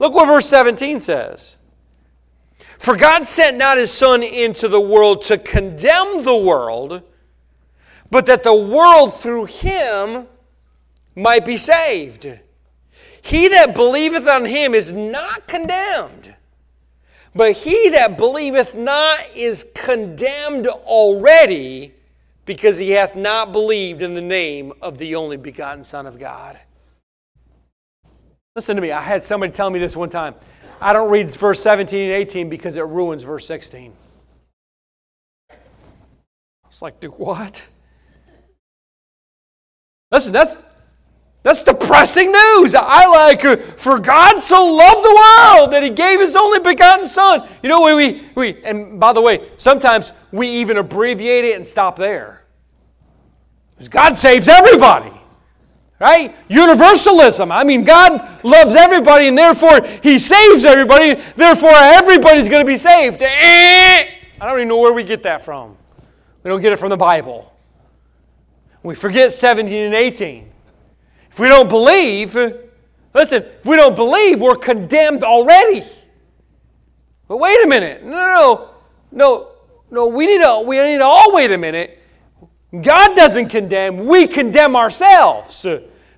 Look 0.00 0.14
what 0.14 0.26
verse 0.26 0.46
17 0.46 0.98
says. 0.98 1.58
For 2.78 2.96
God 2.96 3.24
sent 3.24 3.56
not 3.56 3.78
his 3.78 3.92
Son 3.92 4.22
into 4.22 4.66
the 4.68 4.80
world 4.80 5.22
to 5.24 5.38
condemn 5.38 6.24
the 6.24 6.36
world, 6.36 7.02
but 8.10 8.26
that 8.26 8.42
the 8.42 8.54
world 8.54 9.14
through 9.14 9.46
him 9.46 10.26
might 11.14 11.44
be 11.44 11.56
saved. 11.56 12.28
He 13.22 13.48
that 13.48 13.74
believeth 13.74 14.26
on 14.26 14.44
him 14.44 14.74
is 14.74 14.92
not 14.92 15.46
condemned, 15.46 16.33
but 17.34 17.52
he 17.52 17.90
that 17.90 18.16
believeth 18.16 18.74
not 18.74 19.18
is 19.34 19.72
condemned 19.74 20.66
already 20.66 21.92
because 22.46 22.78
he 22.78 22.90
hath 22.90 23.16
not 23.16 23.52
believed 23.52 24.02
in 24.02 24.14
the 24.14 24.20
name 24.20 24.72
of 24.82 24.98
the 24.98 25.14
only 25.16 25.36
begotten 25.36 25.82
Son 25.82 26.06
of 26.06 26.18
God. 26.18 26.58
Listen 28.54 28.76
to 28.76 28.82
me. 28.82 28.92
I 28.92 29.00
had 29.00 29.24
somebody 29.24 29.52
tell 29.52 29.68
me 29.68 29.78
this 29.78 29.96
one 29.96 30.10
time. 30.10 30.34
I 30.80 30.92
don't 30.92 31.10
read 31.10 31.30
verse 31.32 31.60
17 31.60 32.02
and 32.04 32.12
18 32.12 32.48
because 32.48 32.76
it 32.76 32.82
ruins 32.82 33.22
verse 33.22 33.46
16. 33.46 33.92
It's 36.68 36.82
like, 36.82 37.00
do 37.00 37.08
what? 37.10 37.66
Listen, 40.12 40.32
that's 40.32 40.56
that's 41.44 41.62
depressing 41.62 42.32
news. 42.32 42.74
I 42.74 43.06
like, 43.06 43.44
uh, 43.44 43.56
for 43.56 43.98
God 43.98 44.40
so 44.40 44.64
loved 44.64 45.04
the 45.04 45.14
world 45.14 45.72
that 45.74 45.82
he 45.82 45.90
gave 45.90 46.18
his 46.18 46.34
only 46.34 46.58
begotten 46.58 47.06
Son. 47.06 47.46
You 47.62 47.68
know, 47.68 47.82
we, 47.82 47.94
we, 47.94 48.22
we, 48.34 48.64
and 48.64 48.98
by 48.98 49.12
the 49.12 49.20
way, 49.20 49.50
sometimes 49.58 50.10
we 50.32 50.48
even 50.48 50.78
abbreviate 50.78 51.44
it 51.44 51.56
and 51.56 51.66
stop 51.66 51.96
there. 51.96 52.44
Because 53.76 53.90
God 53.90 54.18
saves 54.18 54.48
everybody. 54.48 55.12
Right? 56.00 56.34
Universalism. 56.48 57.52
I 57.52 57.62
mean, 57.62 57.84
God 57.84 58.42
loves 58.42 58.74
everybody 58.74 59.28
and 59.28 59.36
therefore 59.36 59.86
He 60.02 60.18
saves 60.18 60.64
everybody. 60.64 61.20
Therefore, 61.36 61.74
everybody's 61.74 62.48
going 62.48 62.64
to 62.64 62.66
be 62.66 62.78
saved. 62.78 63.20
Eh! 63.20 64.08
I 64.40 64.46
don't 64.46 64.56
even 64.56 64.68
know 64.68 64.80
where 64.80 64.94
we 64.94 65.04
get 65.04 65.22
that 65.24 65.44
from. 65.44 65.76
We 66.42 66.48
don't 66.48 66.62
get 66.62 66.72
it 66.72 66.78
from 66.78 66.88
the 66.88 66.96
Bible. 66.96 67.54
We 68.82 68.94
forget 68.94 69.30
17 69.30 69.72
and 69.74 69.94
18. 69.94 70.53
If 71.34 71.40
we 71.40 71.48
don't 71.48 71.68
believe, 71.68 72.36
listen, 73.12 73.42
if 73.42 73.66
we 73.66 73.74
don't 73.74 73.96
believe, 73.96 74.40
we're 74.40 74.54
condemned 74.54 75.24
already. 75.24 75.82
But 77.26 77.38
wait 77.38 77.64
a 77.64 77.66
minute. 77.66 78.04
No, 78.04 78.14
no, 78.14 78.70
no. 79.10 79.50
No, 79.90 80.06
we 80.06 80.28
need 80.28 80.42
to, 80.42 80.62
we 80.64 80.78
need 80.78 80.98
to 80.98 81.04
all 81.04 81.34
wait 81.34 81.50
a 81.50 81.58
minute. 81.58 81.98
God 82.70 83.16
doesn't 83.16 83.48
condemn, 83.48 84.06
we 84.06 84.28
condemn 84.28 84.76
ourselves. 84.76 85.66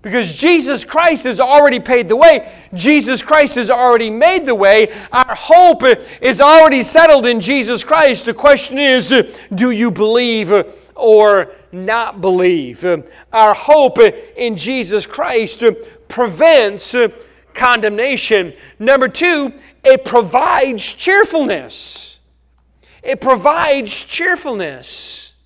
Because 0.03 0.35
Jesus 0.35 0.85
Christ 0.85 1.25
has 1.25 1.41
already 1.41 1.81
paid 1.81 2.09
the 2.09 2.17
way. 2.17 2.53
Jesus 2.75 3.23
Christ 3.23 3.55
has 3.55 3.71
already 3.71 4.11
made 4.11 4.45
the 4.45 4.55
way. 4.55 4.95
Our 5.13 5.35
hope 5.35 5.83
is 6.21 6.43
already 6.43 6.83
settled 6.83 7.25
in 7.25 7.41
Jesus 7.41 7.83
Christ. 7.83 8.27
The 8.27 8.35
question 8.35 8.79
is 8.79 9.15
do 9.55 9.71
you 9.71 9.91
believe 9.91 10.53
or 10.95 11.53
not 11.77 12.21
believe. 12.21 12.85
Um, 12.85 13.05
our 13.33 13.55
hope 13.55 13.99
in 13.99 14.57
Jesus 14.57 15.07
Christ 15.07 15.63
um, 15.63 15.77
prevents 16.09 16.95
uh, 16.95 17.09
condemnation. 17.55 18.53
Number 18.79 19.09
two, 19.09 19.53
it 19.85 20.05
provides 20.05 20.85
cheerfulness. 20.93 22.27
It 23.03 23.21
provides 23.21 24.05
cheerfulness. 24.05 25.41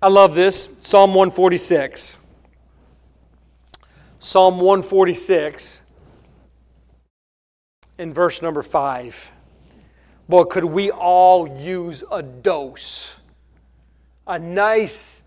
I 0.00 0.08
love 0.08 0.34
this. 0.34 0.78
Psalm 0.80 1.10
146. 1.10 2.30
Psalm 4.18 4.56
146 4.56 5.82
in 7.98 8.12
verse 8.12 8.42
number 8.42 8.62
5. 8.62 9.32
Boy, 10.28 10.44
could 10.44 10.64
we 10.64 10.90
all 10.90 11.48
use 11.58 12.02
a 12.10 12.22
dose 12.22 13.15
a 14.26 14.38
nice, 14.38 15.22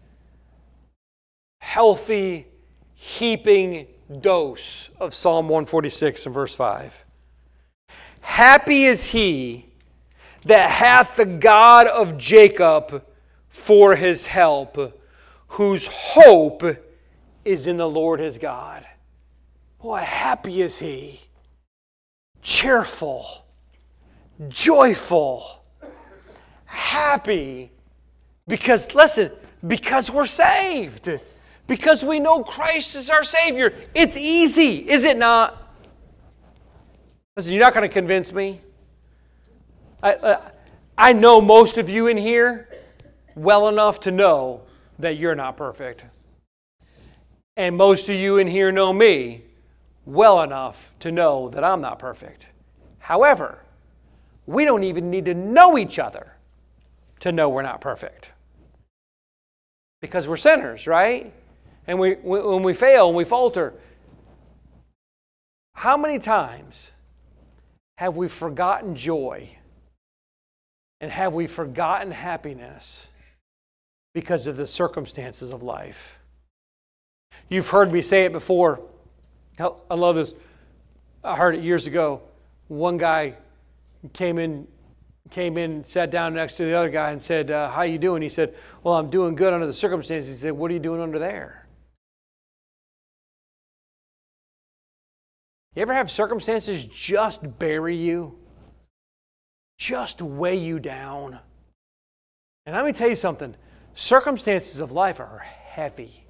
healthy, 1.59 2.47
heaping 2.95 3.87
dose 4.21 4.89
of 4.99 5.13
Psalm 5.13 5.47
146 5.47 6.25
and 6.25 6.35
verse 6.35 6.55
5. 6.55 7.05
Happy 8.21 8.85
is 8.85 9.11
he 9.11 9.65
that 10.45 10.69
hath 10.69 11.15
the 11.15 11.25
God 11.25 11.87
of 11.87 12.17
Jacob 12.17 13.03
for 13.47 13.95
his 13.95 14.25
help, 14.25 14.77
whose 15.47 15.87
hope 15.87 16.63
is 17.45 17.67
in 17.67 17.77
the 17.77 17.89
Lord 17.89 18.19
his 18.19 18.37
God. 18.37 18.85
Boy, 19.81 19.99
happy 19.99 20.61
is 20.61 20.79
he, 20.79 21.21
cheerful, 22.41 23.25
joyful, 24.49 25.63
happy, 26.65 27.71
because, 28.49 28.95
listen, 28.95 29.31
because 29.65 30.11
we're 30.11 30.25
saved, 30.25 31.09
because 31.67 32.03
we 32.03 32.19
know 32.19 32.43
Christ 32.43 32.95
is 32.95 33.09
our 33.09 33.23
Savior. 33.23 33.73
It's 33.93 34.17
easy, 34.17 34.89
is 34.89 35.05
it 35.05 35.17
not? 35.17 35.55
Listen, 37.37 37.53
you're 37.53 37.63
not 37.63 37.73
going 37.73 37.87
to 37.87 37.93
convince 37.93 38.33
me. 38.33 38.59
I, 40.01 40.13
uh, 40.15 40.51
I 40.97 41.13
know 41.13 41.39
most 41.39 41.77
of 41.77 41.89
you 41.89 42.07
in 42.07 42.17
here 42.17 42.67
well 43.35 43.69
enough 43.69 43.99
to 44.01 44.11
know 44.11 44.63
that 44.97 45.17
you're 45.17 45.35
not 45.35 45.55
perfect. 45.55 46.05
And 47.55 47.77
most 47.77 48.09
of 48.09 48.15
you 48.15 48.39
in 48.39 48.47
here 48.47 48.71
know 48.71 48.91
me 48.91 49.43
well 50.05 50.41
enough 50.41 50.91
to 51.01 51.11
know 51.11 51.49
that 51.49 51.63
I'm 51.63 51.81
not 51.81 51.99
perfect. 51.99 52.47
However, 52.97 53.59
we 54.47 54.65
don't 54.65 54.83
even 54.83 55.11
need 55.11 55.25
to 55.25 55.35
know 55.35 55.77
each 55.77 55.99
other 55.99 56.33
to 57.19 57.31
know 57.31 57.47
we're 57.47 57.61
not 57.61 57.79
perfect. 57.79 58.31
Because 60.01 60.27
we're 60.27 60.37
sinners, 60.37 60.87
right? 60.87 61.33
And 61.87 61.99
we, 61.99 62.13
when 62.13 62.63
we 62.63 62.73
fail 62.73 63.07
and 63.07 63.15
we 63.15 63.25
falter, 63.25 63.73
how 65.75 65.97
many 65.97 66.19
times 66.19 66.91
have 67.97 68.15
we 68.17 68.27
forgotten 68.27 68.95
joy? 68.95 69.49
And 71.01 71.11
have 71.11 71.33
we 71.33 71.47
forgotten 71.47 72.11
happiness 72.11 73.07
because 74.13 74.47
of 74.47 74.57
the 74.57 74.67
circumstances 74.67 75.51
of 75.51 75.63
life? 75.63 76.19
You've 77.47 77.69
heard 77.69 77.91
me 77.91 78.01
say 78.01 78.25
it 78.25 78.33
before. 78.33 78.81
I 79.57 79.93
love 79.93 80.15
this. 80.15 80.33
I 81.23 81.35
heard 81.35 81.55
it 81.55 81.63
years 81.63 81.87
ago. 81.87 82.21
One 82.67 82.97
guy 82.97 83.35
came 84.13 84.37
in, 84.37 84.67
came 85.29 85.57
in, 85.57 85.83
sat 85.83 86.11
down 86.11 86.33
next 86.33 86.55
to 86.55 86.65
the 86.65 86.73
other 86.73 86.89
guy, 86.89 87.11
and 87.11 87.21
said, 87.21 87.51
uh, 87.51 87.69
"How 87.69 87.83
you 87.83 87.97
doing?" 87.97 88.21
He 88.21 88.29
said, 88.29 88.55
"Well, 88.83 88.95
I'm 88.95 89.09
doing 89.09 89.35
good 89.35 89.53
under 89.53 89.65
the 89.65 89.73
circumstances." 89.73 90.29
He 90.29 90.41
said, 90.41 90.53
"What 90.53 90.71
are 90.71 90.73
you 90.73 90.79
doing 90.79 91.01
under 91.01 91.19
there?" 91.19 91.67
You 95.75 95.83
ever 95.83 95.93
have 95.93 96.09
circumstances 96.11 96.85
just 96.85 97.57
bury 97.59 97.95
you? 97.95 98.37
Just 99.77 100.21
weigh 100.21 100.57
you 100.57 100.79
down? 100.79 101.39
And 102.65 102.75
let 102.75 102.85
me 102.85 102.91
tell 102.91 103.07
you 103.07 103.15
something 103.15 103.55
circumstances 103.93 104.79
of 104.79 104.91
life 104.91 105.19
are 105.19 105.39
heavy. 105.39 106.25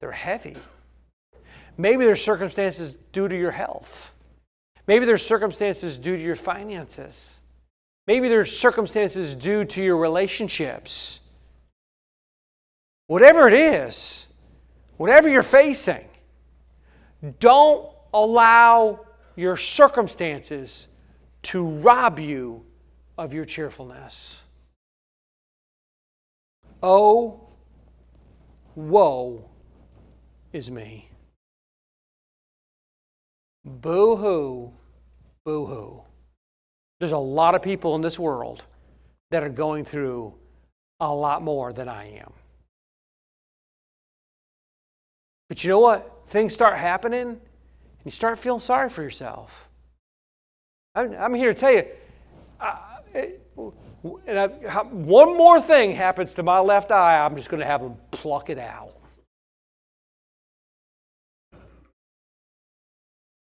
They're 0.00 0.12
heavy. 0.12 0.56
Maybe 1.76 2.04
there's 2.04 2.22
circumstances 2.22 2.92
due 2.92 3.28
to 3.28 3.36
your 3.36 3.50
health. 3.50 4.14
Maybe 4.86 5.06
there's 5.06 5.24
circumstances 5.24 5.96
due 5.96 6.16
to 6.16 6.22
your 6.22 6.36
finances. 6.36 7.37
Maybe 8.08 8.30
there's 8.30 8.56
circumstances 8.58 9.34
due 9.34 9.66
to 9.66 9.82
your 9.82 9.98
relationships. 9.98 11.20
Whatever 13.06 13.46
it 13.48 13.52
is, 13.52 14.32
whatever 14.96 15.28
you're 15.28 15.42
facing, 15.42 16.08
don't 17.38 17.86
allow 18.14 19.00
your 19.36 19.58
circumstances 19.58 20.88
to 21.42 21.68
rob 21.68 22.18
you 22.18 22.64
of 23.18 23.34
your 23.34 23.44
cheerfulness. 23.44 24.42
Oh, 26.82 27.46
woe 28.74 29.50
is 30.54 30.70
me. 30.70 31.10
Boo 33.66 34.16
hoo, 34.16 34.72
boo 35.44 35.66
hoo. 35.66 36.07
There's 37.00 37.12
a 37.12 37.18
lot 37.18 37.54
of 37.54 37.62
people 37.62 37.94
in 37.94 38.00
this 38.00 38.18
world 38.18 38.64
that 39.30 39.42
are 39.42 39.48
going 39.48 39.84
through 39.84 40.34
a 41.00 41.12
lot 41.12 41.42
more 41.42 41.72
than 41.72 41.88
I 41.88 42.18
am. 42.18 42.32
But 45.48 45.62
you 45.64 45.70
know 45.70 45.80
what? 45.80 46.24
Things 46.26 46.52
start 46.52 46.76
happening 46.76 47.28
and 47.28 47.38
you 48.04 48.10
start 48.10 48.38
feeling 48.38 48.60
sorry 48.60 48.90
for 48.90 49.02
yourself. 49.02 49.68
I'm, 50.94 51.14
I'm 51.14 51.34
here 51.34 51.54
to 51.54 51.60
tell 51.60 51.72
you, 51.72 51.84
and 54.26 54.38
I, 54.38 54.46
one 54.46 55.36
more 55.36 55.60
thing 55.60 55.92
happens 55.92 56.34
to 56.34 56.42
my 56.42 56.58
left 56.58 56.90
eye, 56.90 57.24
I'm 57.24 57.36
just 57.36 57.48
going 57.48 57.60
to 57.60 57.66
have 57.66 57.80
them 57.80 57.96
pluck 58.10 58.50
it 58.50 58.58
out. 58.58 58.94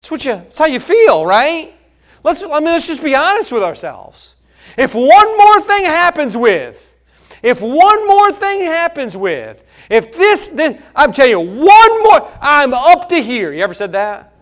That's 0.03 0.11
what 0.11 0.25
you. 0.25 0.33
That's 0.33 0.59
how 0.59 0.67
you 0.67 0.81
feel, 0.81 1.25
right? 1.25 1.73
Let's. 2.25 2.43
I 2.43 2.59
mean, 2.59 2.65
let's 2.65 2.89
just 2.89 3.05
be 3.05 3.15
honest 3.15 3.53
with 3.53 3.63
ourselves. 3.63 4.35
If 4.77 4.95
one 4.95 5.39
more 5.39 5.61
thing 5.61 5.85
happens 5.85 6.37
with, 6.37 6.93
if 7.43 7.61
one 7.61 8.09
more 8.09 8.33
thing 8.33 8.61
happens 8.61 9.17
with, 9.17 9.65
if 9.91 10.13
this, 10.13 10.49
this 10.49 10.81
I'm 10.97 11.13
telling 11.13 11.31
you, 11.31 11.41
one 11.41 12.03
more, 12.03 12.33
I'm 12.41 12.75
up 12.75 13.09
to 13.11 13.23
here. 13.23 13.53
You 13.53 13.63
ever 13.63 13.75
said 13.75 13.93
that? 13.93 14.33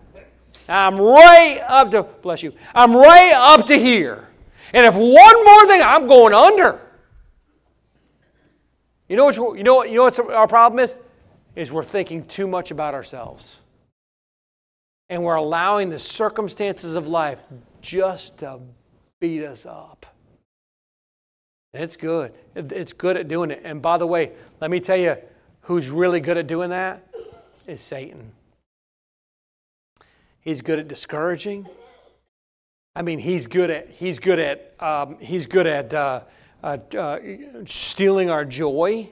I'm 0.67 0.95
right 0.95 1.59
up 1.67 1.91
to, 1.91 2.03
bless 2.03 2.41
you, 2.41 2.53
I'm 2.73 2.95
right 2.95 3.33
up 3.35 3.67
to 3.67 3.77
here. 3.77 4.27
And 4.73 4.87
if 4.87 4.95
one 4.95 5.45
more 5.45 5.67
thing, 5.67 5.81
I'm 5.83 6.07
going 6.07 6.33
under. 6.33 6.79
You 9.09 9.17
know 9.17 9.25
what, 9.25 9.35
you 9.35 9.63
know 9.63 9.75
what, 9.75 9.89
you 9.89 9.95
know 9.97 10.03
what 10.05 10.19
our 10.31 10.47
problem 10.47 10.79
is? 10.79 10.95
Is 11.55 11.71
we're 11.71 11.83
thinking 11.83 12.25
too 12.25 12.47
much 12.47 12.71
about 12.71 12.93
ourselves. 12.93 13.59
And 15.09 15.23
we're 15.23 15.35
allowing 15.35 15.89
the 15.89 15.99
circumstances 15.99 16.95
of 16.95 17.07
life 17.07 17.43
just 17.83 18.39
to 18.39 18.59
beat 19.19 19.43
us 19.43 19.67
up. 19.67 20.07
And 21.73 21.83
it's 21.83 21.95
good. 21.95 22.33
It's 22.55 22.93
good 22.93 23.17
at 23.17 23.27
doing 23.27 23.51
it. 23.51 23.61
And 23.63 23.81
by 23.81 23.97
the 23.97 24.07
way, 24.07 24.31
let 24.59 24.71
me 24.71 24.79
tell 24.79 24.97
you 24.97 25.17
who's 25.61 25.89
really 25.89 26.19
good 26.19 26.37
at 26.37 26.47
doing 26.47 26.71
that 26.71 27.07
is 27.67 27.81
Satan. 27.81 28.31
He's 30.41 30.61
good 30.61 30.79
at 30.79 30.87
discouraging. 30.87 31.67
I 32.95 33.01
mean, 33.01 33.19
he's 33.19 33.47
good 33.47 33.69
at 33.69 33.89
he's 33.89 34.19
good 34.19 34.39
at 34.39 34.75
um, 34.79 35.17
he's 35.19 35.47
good 35.47 35.65
at 35.65 35.93
uh, 35.93 36.21
uh, 36.63 36.77
uh, 36.97 37.19
stealing 37.65 38.29
our 38.29 38.45
joy. 38.45 39.09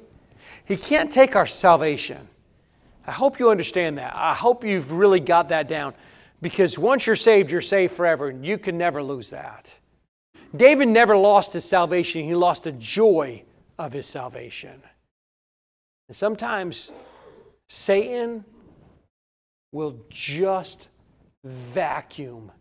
He 0.66 0.78
can't 0.78 1.12
take 1.12 1.36
our 1.36 1.48
salvation. 1.48 2.28
I 3.08 3.12
hope 3.12 3.40
you 3.40 3.50
understand 3.50 3.98
that. 3.98 4.14
I 4.16 4.36
hope 4.36 4.64
you've 4.64 4.92
really 4.92 5.20
got 5.20 5.50
that 5.50 5.68
down, 5.68 5.96
because 6.42 6.78
once 6.80 7.06
you're 7.06 7.16
saved, 7.16 7.52
you're 7.52 7.62
saved 7.62 7.94
forever, 7.94 8.30
and 8.30 8.46
you 8.46 8.58
can 8.58 8.78
never 8.78 9.04
lose 9.04 9.30
that. 9.30 9.74
David 10.56 10.88
never 10.88 11.16
lost 11.16 11.54
his 11.54 11.66
salvation; 11.66 12.24
he 12.24 12.36
lost 12.36 12.64
the 12.64 12.72
joy 12.74 13.44
of 13.78 13.94
his 13.94 14.08
salvation. 14.08 14.82
And 16.08 16.16
sometimes 16.16 16.92
Satan 17.70 18.44
will 19.72 19.98
just 20.10 20.90
vacuum 21.44 22.52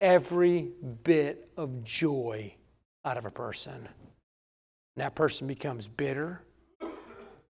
every 0.00 0.68
bit 1.04 1.48
of 1.56 1.82
joy 1.84 2.54
out 3.04 3.16
of 3.16 3.24
a 3.24 3.30
person. 3.30 3.74
And 3.74 3.86
that 4.96 5.14
person 5.14 5.46
becomes 5.46 5.88
bitter. 5.88 6.42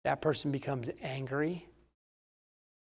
That 0.04 0.20
person 0.20 0.52
becomes 0.52 0.90
angry. 1.02 1.66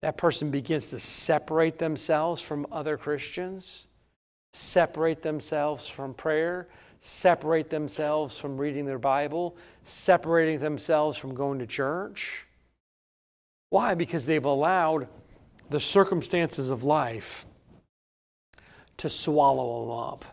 That 0.02 0.16
person 0.16 0.50
begins 0.50 0.90
to 0.90 0.98
separate 0.98 1.78
themselves 1.78 2.42
from 2.42 2.66
other 2.72 2.96
Christians, 2.96 3.86
separate 4.52 5.22
themselves 5.22 5.88
from 5.88 6.12
prayer, 6.12 6.68
separate 7.00 7.70
themselves 7.70 8.36
from 8.36 8.58
reading 8.58 8.84
their 8.84 8.98
Bible, 8.98 9.56
separating 9.84 10.58
themselves 10.58 11.16
from 11.16 11.34
going 11.34 11.60
to 11.60 11.66
church. 11.66 12.46
Why? 13.70 13.94
Because 13.94 14.26
they've 14.26 14.44
allowed 14.44 15.08
the 15.70 15.80
circumstances 15.80 16.68
of 16.68 16.84
life 16.84 17.46
to 18.98 19.08
swallow 19.08 19.82
them 19.82 20.12
up. 20.12 20.24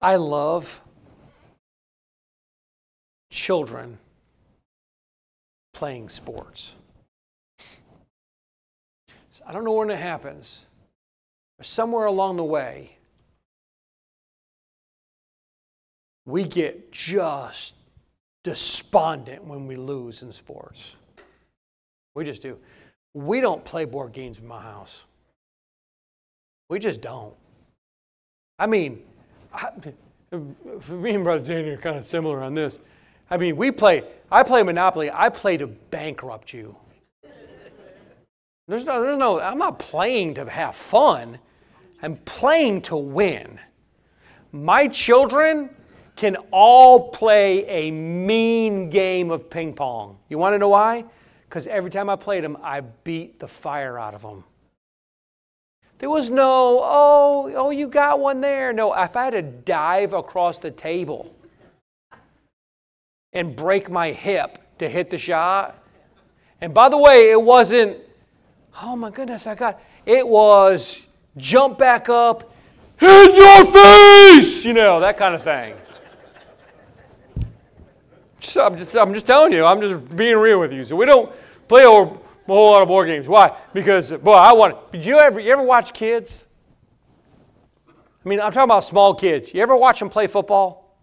I 0.00 0.16
love 0.16 0.80
children 3.30 3.98
playing 5.72 6.08
sports. 6.08 6.74
I 9.46 9.52
don't 9.52 9.64
know 9.64 9.72
when 9.72 9.90
it 9.90 9.98
happens, 9.98 10.64
but 11.56 11.66
somewhere 11.66 12.06
along 12.06 12.36
the 12.36 12.44
way, 12.44 12.96
we 16.26 16.44
get 16.44 16.90
just 16.90 17.76
despondent 18.42 19.44
when 19.44 19.68
we 19.68 19.76
lose 19.76 20.22
in 20.22 20.32
sports. 20.32 20.96
We 22.16 22.24
just 22.24 22.42
do. 22.42 22.58
We 23.14 23.40
don't 23.40 23.64
play 23.64 23.84
board 23.84 24.12
games 24.12 24.38
in 24.38 24.46
my 24.48 24.60
house. 24.60 25.04
We 26.68 26.80
just 26.80 27.00
don't. 27.00 27.34
I 28.58 28.66
mean, 28.66 29.02
I, 29.54 29.70
me 30.90 31.14
and 31.14 31.22
Brother 31.22 31.44
Danny 31.44 31.68
are 31.68 31.76
kind 31.76 31.96
of 31.96 32.04
similar 32.04 32.42
on 32.42 32.54
this. 32.54 32.80
I 33.30 33.36
mean, 33.36 33.56
we 33.56 33.70
play, 33.70 34.02
I 34.30 34.42
play 34.42 34.62
Monopoly, 34.64 35.10
I 35.12 35.28
play 35.28 35.56
to 35.56 35.66
bankrupt 35.66 36.52
you. 36.52 36.74
There's 38.68 38.84
no, 38.84 39.00
there's 39.00 39.16
no, 39.16 39.40
I'm 39.40 39.58
not 39.58 39.78
playing 39.78 40.34
to 40.34 40.48
have 40.50 40.74
fun. 40.74 41.38
I'm 42.02 42.16
playing 42.16 42.82
to 42.82 42.96
win. 42.96 43.60
My 44.52 44.88
children 44.88 45.70
can 46.16 46.36
all 46.50 47.10
play 47.10 47.64
a 47.66 47.90
mean 47.90 48.90
game 48.90 49.30
of 49.30 49.48
ping 49.50 49.74
pong. 49.74 50.18
You 50.28 50.38
want 50.38 50.54
to 50.54 50.58
know 50.58 50.70
why? 50.70 51.04
Because 51.48 51.66
every 51.68 51.90
time 51.90 52.10
I 52.10 52.16
played 52.16 52.42
them, 52.42 52.56
I 52.62 52.80
beat 52.80 53.38
the 53.38 53.46
fire 53.46 53.98
out 53.98 54.14
of 54.14 54.22
them. 54.22 54.42
There 55.98 56.10
was 56.10 56.28
no, 56.28 56.80
oh, 56.82 57.52
oh, 57.54 57.70
you 57.70 57.86
got 57.86 58.18
one 58.18 58.40
there. 58.40 58.72
No, 58.72 58.92
if 58.94 59.16
I 59.16 59.24
had 59.24 59.30
to 59.30 59.42
dive 59.42 60.12
across 60.12 60.58
the 60.58 60.70
table 60.70 61.34
and 63.32 63.54
break 63.54 63.90
my 63.90 64.10
hip 64.10 64.58
to 64.78 64.88
hit 64.88 65.10
the 65.10 65.18
shot, 65.18 65.82
and 66.60 66.74
by 66.74 66.88
the 66.88 66.98
way, 66.98 67.30
it 67.30 67.40
wasn't, 67.40 67.98
oh 68.82 68.96
my 68.96 69.10
goodness, 69.10 69.46
I 69.46 69.54
got, 69.54 69.80
it 70.04 70.26
was 70.26 71.06
jump 71.36 71.78
back 71.78 72.08
up, 72.08 72.52
in 73.00 73.34
your 73.34 73.66
face, 73.66 74.64
you 74.64 74.72
know, 74.72 75.00
that 75.00 75.18
kind 75.18 75.34
of 75.34 75.42
thing. 75.42 75.74
So 78.40 78.64
I'm, 78.64 78.78
just, 78.78 78.96
I'm 78.96 79.12
just 79.12 79.26
telling 79.26 79.52
you, 79.52 79.64
I'm 79.64 79.80
just 79.80 80.16
being 80.16 80.36
real 80.38 80.60
with 80.60 80.72
you. 80.72 80.84
So 80.84 80.96
we 80.96 81.04
don't 81.04 81.30
play 81.68 81.82
a 81.82 81.86
whole 81.86 82.20
lot 82.46 82.82
of 82.82 82.88
board 82.88 83.08
games. 83.08 83.28
Why? 83.28 83.56
Because, 83.74 84.12
boy, 84.12 84.32
I 84.32 84.52
want. 84.52 84.92
Did 84.92 85.04
you 85.04 85.18
ever, 85.18 85.40
you 85.40 85.52
ever 85.52 85.62
watch 85.62 85.92
kids? 85.92 86.44
I 87.88 88.28
mean, 88.28 88.40
I'm 88.40 88.52
talking 88.52 88.64
about 88.64 88.84
small 88.84 89.14
kids. 89.14 89.52
You 89.52 89.62
ever 89.62 89.76
watch 89.76 89.98
them 89.98 90.08
play 90.08 90.26
football? 90.26 90.96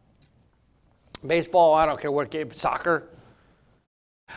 Baseball, 1.25 1.73
I 1.73 1.85
don't 1.85 1.99
care 1.99 2.11
what 2.11 2.31
game, 2.31 2.51
soccer. 2.53 3.07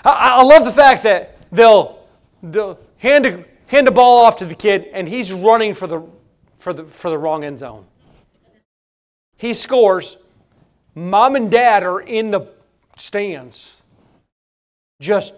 I, 0.04 0.38
I 0.38 0.42
love 0.42 0.64
the 0.64 0.72
fact 0.72 1.04
that 1.04 1.38
they'll, 1.50 2.06
they'll 2.42 2.78
hand, 3.06 3.26
a, 3.26 3.44
hand 3.68 3.86
the 3.86 3.92
ball 3.92 4.24
off 4.24 4.38
to 4.38 4.44
the 4.44 4.54
kid 4.54 4.88
and 4.92 5.08
he's 5.08 5.32
running 5.32 5.74
for 5.74 5.86
the, 5.86 6.02
for 6.58 6.72
the, 6.72 6.84
for 6.84 7.10
the 7.10 7.18
wrong 7.18 7.44
end 7.44 7.58
zone. 7.58 7.86
He 9.36 9.54
scores. 9.54 10.16
Mom 10.94 11.36
and 11.36 11.50
dad 11.50 11.82
are 11.82 12.00
in 12.00 12.30
the 12.30 12.48
stands 12.98 13.76
just 15.00 15.34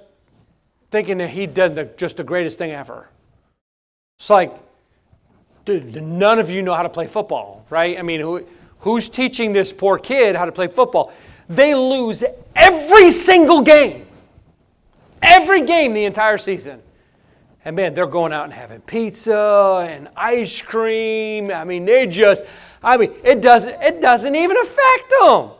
thinking 0.90 1.18
that 1.18 1.30
he 1.30 1.46
did 1.46 1.74
the, 1.74 1.84
just 1.96 2.16
the 2.16 2.24
greatest 2.24 2.58
thing 2.58 2.70
ever. 2.70 3.08
It's 4.18 4.30
like, 4.30 4.52
dude, 5.64 6.00
none 6.02 6.38
of 6.38 6.50
you 6.50 6.62
know 6.62 6.74
how 6.74 6.82
to 6.82 6.88
play 6.88 7.06
football, 7.06 7.66
right? 7.70 7.98
I 7.98 8.02
mean, 8.02 8.20
who, 8.20 8.46
who's 8.80 9.08
teaching 9.08 9.52
this 9.52 9.72
poor 9.72 9.98
kid 9.98 10.36
how 10.36 10.44
to 10.44 10.52
play 10.52 10.68
football? 10.68 11.12
They 11.48 11.74
lose 11.74 12.22
every 12.54 13.10
single 13.10 13.62
game. 13.62 14.06
Every 15.20 15.66
game 15.66 15.92
the 15.92 16.04
entire 16.04 16.38
season. 16.38 16.80
And 17.64 17.76
man, 17.76 17.94
they're 17.94 18.06
going 18.06 18.32
out 18.32 18.44
and 18.44 18.52
having 18.52 18.80
pizza 18.80 19.86
and 19.88 20.08
ice 20.16 20.62
cream. 20.62 21.50
I 21.50 21.64
mean, 21.64 21.84
they 21.84 22.06
just, 22.06 22.44
I 22.82 22.96
mean, 22.96 23.12
it 23.24 23.40
doesn't, 23.40 23.82
it 23.82 24.00
doesn't 24.00 24.34
even 24.34 24.56
affect 24.56 25.12
them. 25.20 25.50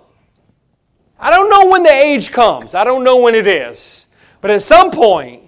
I 1.18 1.30
don't 1.30 1.50
know 1.50 1.70
when 1.70 1.82
the 1.82 1.90
age 1.90 2.30
comes. 2.30 2.74
I 2.74 2.84
don't 2.84 3.02
know 3.02 3.20
when 3.22 3.34
it 3.34 3.46
is. 3.46 4.14
But 4.40 4.52
at 4.52 4.62
some 4.62 4.90
point, 4.90 5.42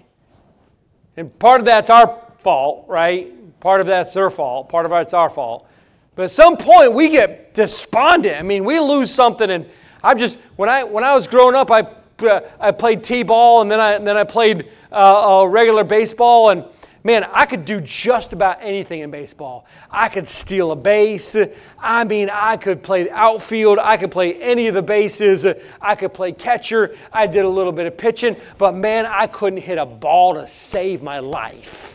and 1.15 1.37
part 1.39 1.61
of 1.61 1.65
that's 1.65 1.89
our 1.89 2.21
fault, 2.39 2.85
right? 2.87 3.59
Part 3.59 3.79
of 3.79 3.87
that's 3.87 4.13
their 4.13 4.29
fault. 4.29 4.69
Part 4.69 4.85
of 4.85 4.91
it's 4.91 5.13
our 5.13 5.29
fault. 5.29 5.67
But 6.15 6.23
at 6.23 6.31
some 6.31 6.57
point, 6.57 6.93
we 6.93 7.09
get 7.09 7.53
despondent. 7.53 8.37
I 8.37 8.41
mean, 8.41 8.65
we 8.65 8.79
lose 8.79 9.13
something. 9.13 9.49
And 9.49 9.65
I'm 10.03 10.17
just, 10.17 10.37
when 10.57 10.67
I, 10.67 10.83
when 10.83 11.03
I 11.03 11.13
was 11.13 11.27
growing 11.27 11.55
up, 11.55 11.71
I, 11.71 11.87
I 12.29 12.71
played 12.71 13.03
T 13.03 13.23
ball 13.23 13.61
and 13.61 13.71
then 13.71 13.79
I, 13.79 13.93
and 13.93 14.05
then 14.05 14.17
I 14.17 14.23
played 14.23 14.69
uh, 14.91 15.41
uh, 15.41 15.45
regular 15.45 15.83
baseball. 15.83 16.49
And 16.49 16.65
man, 17.03 17.23
I 17.31 17.45
could 17.45 17.65
do 17.65 17.81
just 17.81 18.33
about 18.33 18.57
anything 18.61 19.01
in 19.01 19.11
baseball. 19.11 19.65
I 19.89 20.09
could 20.09 20.27
steal 20.27 20.71
a 20.71 20.75
base. 20.75 21.35
I 21.79 22.03
mean, 22.03 22.29
I 22.31 22.57
could 22.57 22.83
play 22.83 23.09
outfield. 23.09 23.79
I 23.79 23.97
could 23.97 24.11
play 24.11 24.35
any 24.41 24.67
of 24.67 24.73
the 24.73 24.81
bases. 24.81 25.45
I 25.81 25.95
could 25.95 26.13
play 26.13 26.31
catcher. 26.31 26.95
I 27.11 27.27
did 27.27 27.45
a 27.45 27.49
little 27.49 27.71
bit 27.71 27.85
of 27.85 27.97
pitching, 27.97 28.35
but 28.57 28.75
man, 28.75 29.05
I 29.05 29.27
couldn't 29.27 29.59
hit 29.59 29.77
a 29.77 29.85
ball 29.85 30.35
to 30.35 30.47
save 30.47 31.01
my 31.01 31.19
life. 31.19 31.91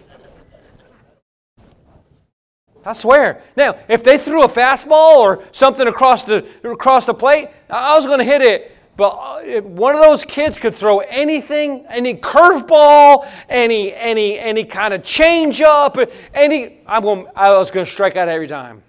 I 2.86 2.92
swear. 2.92 3.42
Now, 3.56 3.76
if 3.88 4.04
they 4.04 4.16
threw 4.16 4.44
a 4.44 4.48
fastball 4.48 5.16
or 5.16 5.42
something 5.50 5.88
across 5.88 6.22
the 6.22 6.46
across 6.62 7.04
the 7.04 7.14
plate, 7.14 7.48
I 7.68 7.96
was 7.96 8.06
going 8.06 8.20
to 8.20 8.24
hit 8.24 8.42
it 8.42 8.75
but 8.96 9.08
uh, 9.08 9.60
one 9.62 9.94
of 9.94 10.00
those 10.00 10.24
kids 10.24 10.58
could 10.58 10.74
throw 10.74 11.00
anything, 11.00 11.84
any 11.88 12.14
curveball, 12.14 13.30
any 13.48 13.94
any 13.94 14.38
any 14.38 14.64
kind 14.64 14.94
of 14.94 15.02
change 15.02 15.60
up, 15.60 15.98
any 16.32 16.80
I'm 16.86 17.02
going 17.02 17.26
I 17.36 17.52
was 17.52 17.70
going 17.70 17.84
to 17.84 17.92
strike 17.92 18.16
out 18.16 18.28
every 18.28 18.46
time. 18.48 18.82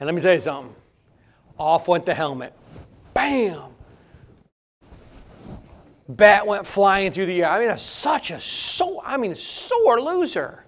And 0.00 0.06
let 0.06 0.14
me 0.14 0.20
tell 0.20 0.34
you 0.34 0.40
something. 0.40 0.74
Off 1.58 1.86
went 1.86 2.04
the 2.04 2.14
helmet. 2.14 2.52
Bam. 3.14 3.70
Bat 6.08 6.46
went 6.46 6.66
flying 6.66 7.12
through 7.12 7.26
the 7.26 7.42
air. 7.42 7.50
I 7.50 7.64
mean, 7.64 7.76
such 7.76 8.32
a 8.32 8.40
so 8.40 9.00
I 9.04 9.16
mean 9.16 9.34
sore 9.34 10.00
loser. 10.00 10.63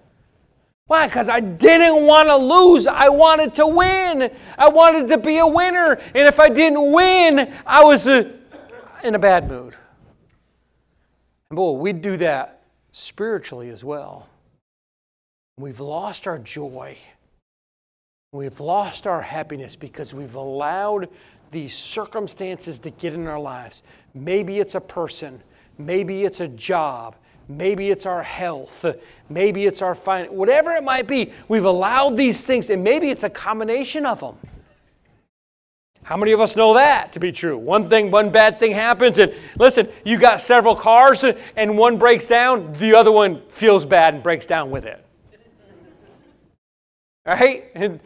Why? 0.87 1.07
Because 1.07 1.27
I 1.27 1.41
didn't 1.41 2.05
want 2.05 2.29
to 2.29 2.37
lose. 2.37 2.87
I 2.87 3.09
wanted 3.09 3.53
to 3.55 3.67
win. 3.67 4.31
I 4.57 4.69
wanted 4.69 5.09
to 5.09 5.17
be 5.17 5.37
a 5.37 5.47
winner. 5.47 5.93
And 5.93 6.27
if 6.27 6.39
I 6.39 6.47
didn't 6.47 6.91
win, 6.91 7.53
I 7.65 7.83
was 7.83 8.07
uh, 8.07 8.31
in 9.03 9.13
a 9.13 9.19
bad 9.19 9.49
mood. 9.49 9.75
And 11.49 11.57
boy, 11.57 11.71
we 11.71 11.91
do 11.93 12.17
that 12.17 12.61
spiritually 12.93 13.69
as 13.69 13.83
well. 13.83 14.27
We've 15.57 15.79
lost 15.79 16.25
our 16.27 16.39
joy. 16.39 16.97
We've 18.31 18.59
lost 18.59 19.07
our 19.07 19.21
happiness 19.21 19.75
because 19.75 20.13
we've 20.13 20.35
allowed 20.35 21.09
these 21.51 21.75
circumstances 21.75 22.79
to 22.79 22.91
get 22.91 23.13
in 23.13 23.27
our 23.27 23.39
lives. 23.39 23.83
Maybe 24.13 24.59
it's 24.59 24.75
a 24.75 24.81
person, 24.81 25.41
maybe 25.77 26.23
it's 26.25 26.41
a 26.41 26.47
job, 26.47 27.15
Maybe 27.49 27.89
it's 27.89 28.05
our 28.05 28.23
health. 28.23 28.85
Maybe 29.29 29.65
it's 29.65 29.81
our 29.81 29.95
finance. 29.95 30.31
Whatever 30.31 30.71
it 30.71 30.83
might 30.83 31.07
be, 31.07 31.31
we've 31.47 31.65
allowed 31.65 32.17
these 32.17 32.43
things, 32.43 32.69
and 32.69 32.83
maybe 32.83 33.09
it's 33.09 33.23
a 33.23 33.29
combination 33.29 34.05
of 34.05 34.19
them. 34.19 34.35
How 36.03 36.15
many 36.15 36.31
of 36.31 36.39
us 36.39 36.55
know 36.55 36.73
that 36.75 37.11
to 37.13 37.19
be 37.19 37.31
true? 37.31 37.57
One 37.57 37.89
thing, 37.89 38.11
one 38.11 38.29
bad 38.29 38.59
thing 38.59 38.71
happens, 38.71 39.19
and 39.19 39.33
listen, 39.57 39.89
you 40.05 40.17
got 40.17 40.39
several 40.39 40.75
cars, 40.75 41.25
and 41.55 41.77
one 41.77 41.97
breaks 41.97 42.25
down, 42.25 42.71
the 42.73 42.95
other 42.95 43.11
one 43.11 43.41
feels 43.49 43.85
bad 43.85 44.13
and 44.13 44.23
breaks 44.23 44.45
down 44.45 44.71
with 44.71 44.85
it. 44.85 45.03
Right? 47.25 47.65
And, 47.75 47.99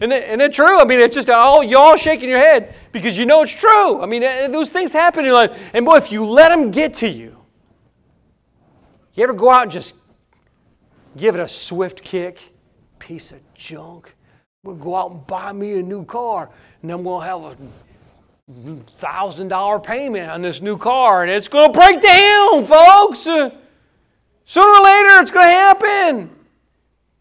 isn't 0.00 0.12
it, 0.12 0.24
isn't 0.24 0.40
it 0.42 0.52
true? 0.52 0.78
I 0.78 0.84
mean, 0.84 1.00
it's 1.00 1.14
just 1.14 1.30
all 1.30 1.64
y'all 1.64 1.96
shaking 1.96 2.28
your 2.28 2.38
head 2.38 2.74
because 2.92 3.16
you 3.16 3.24
know 3.24 3.42
it's 3.42 3.52
true. 3.52 4.02
I 4.02 4.06
mean, 4.06 4.22
eh, 4.22 4.48
those 4.48 4.70
things 4.70 4.92
happen 4.92 5.24
in 5.24 5.32
life. 5.32 5.58
And 5.72 5.86
boy, 5.86 5.96
if 5.96 6.12
you 6.12 6.26
let 6.26 6.50
them 6.50 6.70
get 6.70 6.92
to 6.94 7.08
you, 7.08 7.35
you 9.16 9.24
ever 9.24 9.32
go 9.32 9.50
out 9.50 9.62
and 9.62 9.70
just 9.72 9.96
give 11.16 11.34
it 11.34 11.40
a 11.40 11.48
swift 11.48 12.02
kick? 12.02 12.52
Piece 12.98 13.32
of 13.32 13.40
junk. 13.54 14.14
We'll 14.62 14.76
go 14.76 14.96
out 14.96 15.10
and 15.12 15.26
buy 15.26 15.52
me 15.52 15.78
a 15.78 15.82
new 15.82 16.04
car, 16.04 16.50
and 16.82 16.90
then 16.90 17.04
we'll 17.04 17.20
have 17.20 17.42
a 17.42 17.56
thousand 18.80 19.48
dollar 19.48 19.78
payment 19.78 20.30
on 20.30 20.42
this 20.42 20.60
new 20.60 20.76
car, 20.76 21.22
and 21.22 21.30
it's 21.30 21.48
going 21.48 21.72
to 21.72 21.78
break 21.78 22.02
down, 22.02 22.64
folks. 22.64 23.26
Uh, 23.26 23.50
sooner 24.44 24.66
or 24.66 24.84
later, 24.84 25.20
it's 25.22 25.30
going 25.30 25.46
to 25.46 25.50
happen. 25.50 26.30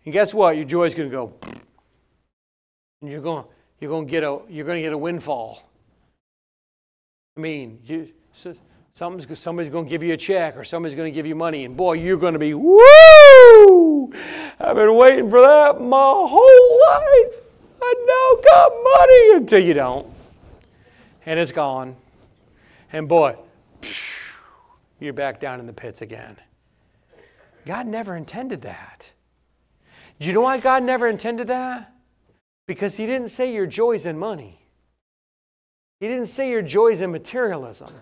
And 0.06 0.14
guess 0.14 0.34
what? 0.34 0.56
Your 0.56 0.66
joy's 0.66 0.94
going 0.94 1.10
to 1.10 1.16
go, 1.16 1.34
and 3.02 3.12
you're 3.12 3.22
going 3.22 3.46
you're 3.80 3.90
going 3.90 4.06
to 4.06 4.12
get 4.12 4.24
a 4.24 4.40
you're 4.50 4.66
going 4.66 4.78
to 4.78 4.82
get 4.82 4.94
a 4.94 4.98
windfall. 4.98 5.64
I 7.38 7.42
mean, 7.42 7.80
you. 7.86 8.12
So, 8.34 8.56
Something's, 8.96 9.38
somebody's 9.38 9.70
going 9.70 9.84
to 9.84 9.90
give 9.90 10.04
you 10.04 10.14
a 10.14 10.18
check 10.18 10.56
or 10.56 10.64
somebody's 10.64 10.96
going 10.96 11.12
to 11.12 11.14
give 11.14 11.26
you 11.26 11.36
money, 11.36 11.66
and 11.66 11.76
boy, 11.76 11.94
you're 11.94 12.16
going 12.16 12.32
to 12.32 12.40
be, 12.40 12.54
woo! 12.54 14.14
I've 14.58 14.78
been 14.78 14.96
waiting 14.96 15.30
for 15.30 15.42
that 15.42 15.82
my 15.82 15.98
whole 15.98 16.80
life. 16.80 17.46
I 17.82 17.94
now 18.08 18.42
got 18.42 18.72
money 18.72 19.36
until 19.36 19.60
you 19.60 19.74
don't. 19.74 20.08
And 21.26 21.38
it's 21.38 21.52
gone. 21.52 21.98
And 22.94 23.10
boy, 23.10 23.36
you're 25.02 25.12
back 25.12 25.42
down 25.42 25.60
in 25.60 25.66
the 25.66 25.74
pits 25.74 26.02
again. 26.02 26.38
God 27.66 27.88
never 27.88 28.16
intended 28.16 28.62
that. 28.62 29.12
Do 30.22 30.28
you 30.28 30.32
know 30.32 30.40
why 30.40 30.58
God 30.58 30.84
never 30.84 31.10
intended 31.10 31.48
that? 31.48 31.94
Because 32.66 32.96
He 32.96 33.06
didn't 33.06 33.28
say 33.28 33.54
your 33.54 33.68
joy's 33.68 34.06
in 34.06 34.18
money. 34.18 34.62
He 36.00 36.08
didn't 36.08 36.28
say 36.28 36.50
your 36.50 36.62
joy's 36.62 37.02
in 37.02 37.12
materialism. 37.12 37.94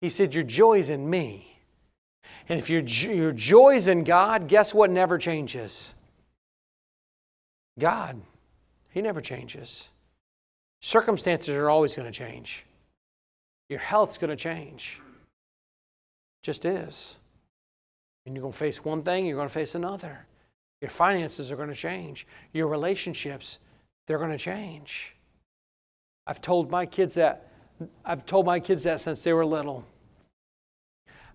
He 0.00 0.08
said, 0.08 0.34
Your 0.34 0.44
joy's 0.44 0.90
in 0.90 1.08
me. 1.08 1.46
And 2.48 2.58
if 2.58 2.70
your, 2.70 2.82
your 2.82 3.32
joy's 3.32 3.88
in 3.88 4.04
God, 4.04 4.48
guess 4.48 4.74
what 4.74 4.90
never 4.90 5.18
changes? 5.18 5.94
God. 7.78 8.20
He 8.90 9.02
never 9.02 9.20
changes. 9.20 9.88
Circumstances 10.80 11.54
are 11.54 11.70
always 11.70 11.94
going 11.94 12.10
to 12.10 12.16
change. 12.16 12.64
Your 13.68 13.78
health's 13.78 14.18
going 14.18 14.30
to 14.30 14.36
change. 14.36 15.00
Just 16.42 16.64
is. 16.64 17.16
And 18.26 18.34
you're 18.34 18.42
going 18.42 18.52
to 18.52 18.58
face 18.58 18.84
one 18.84 19.02
thing, 19.02 19.26
you're 19.26 19.36
going 19.36 19.48
to 19.48 19.54
face 19.54 19.74
another. 19.74 20.26
Your 20.80 20.90
finances 20.90 21.52
are 21.52 21.56
going 21.56 21.68
to 21.68 21.74
change. 21.74 22.26
Your 22.52 22.66
relationships, 22.66 23.58
they're 24.06 24.18
going 24.18 24.30
to 24.30 24.38
change. 24.38 25.16
I've 26.26 26.40
told 26.40 26.70
my 26.70 26.86
kids 26.86 27.14
that. 27.14 27.46
I've 28.04 28.26
told 28.26 28.44
my 28.44 28.60
kids 28.60 28.82
that 28.82 29.00
since 29.00 29.22
they 29.22 29.32
were 29.32 29.46
little. 29.46 29.86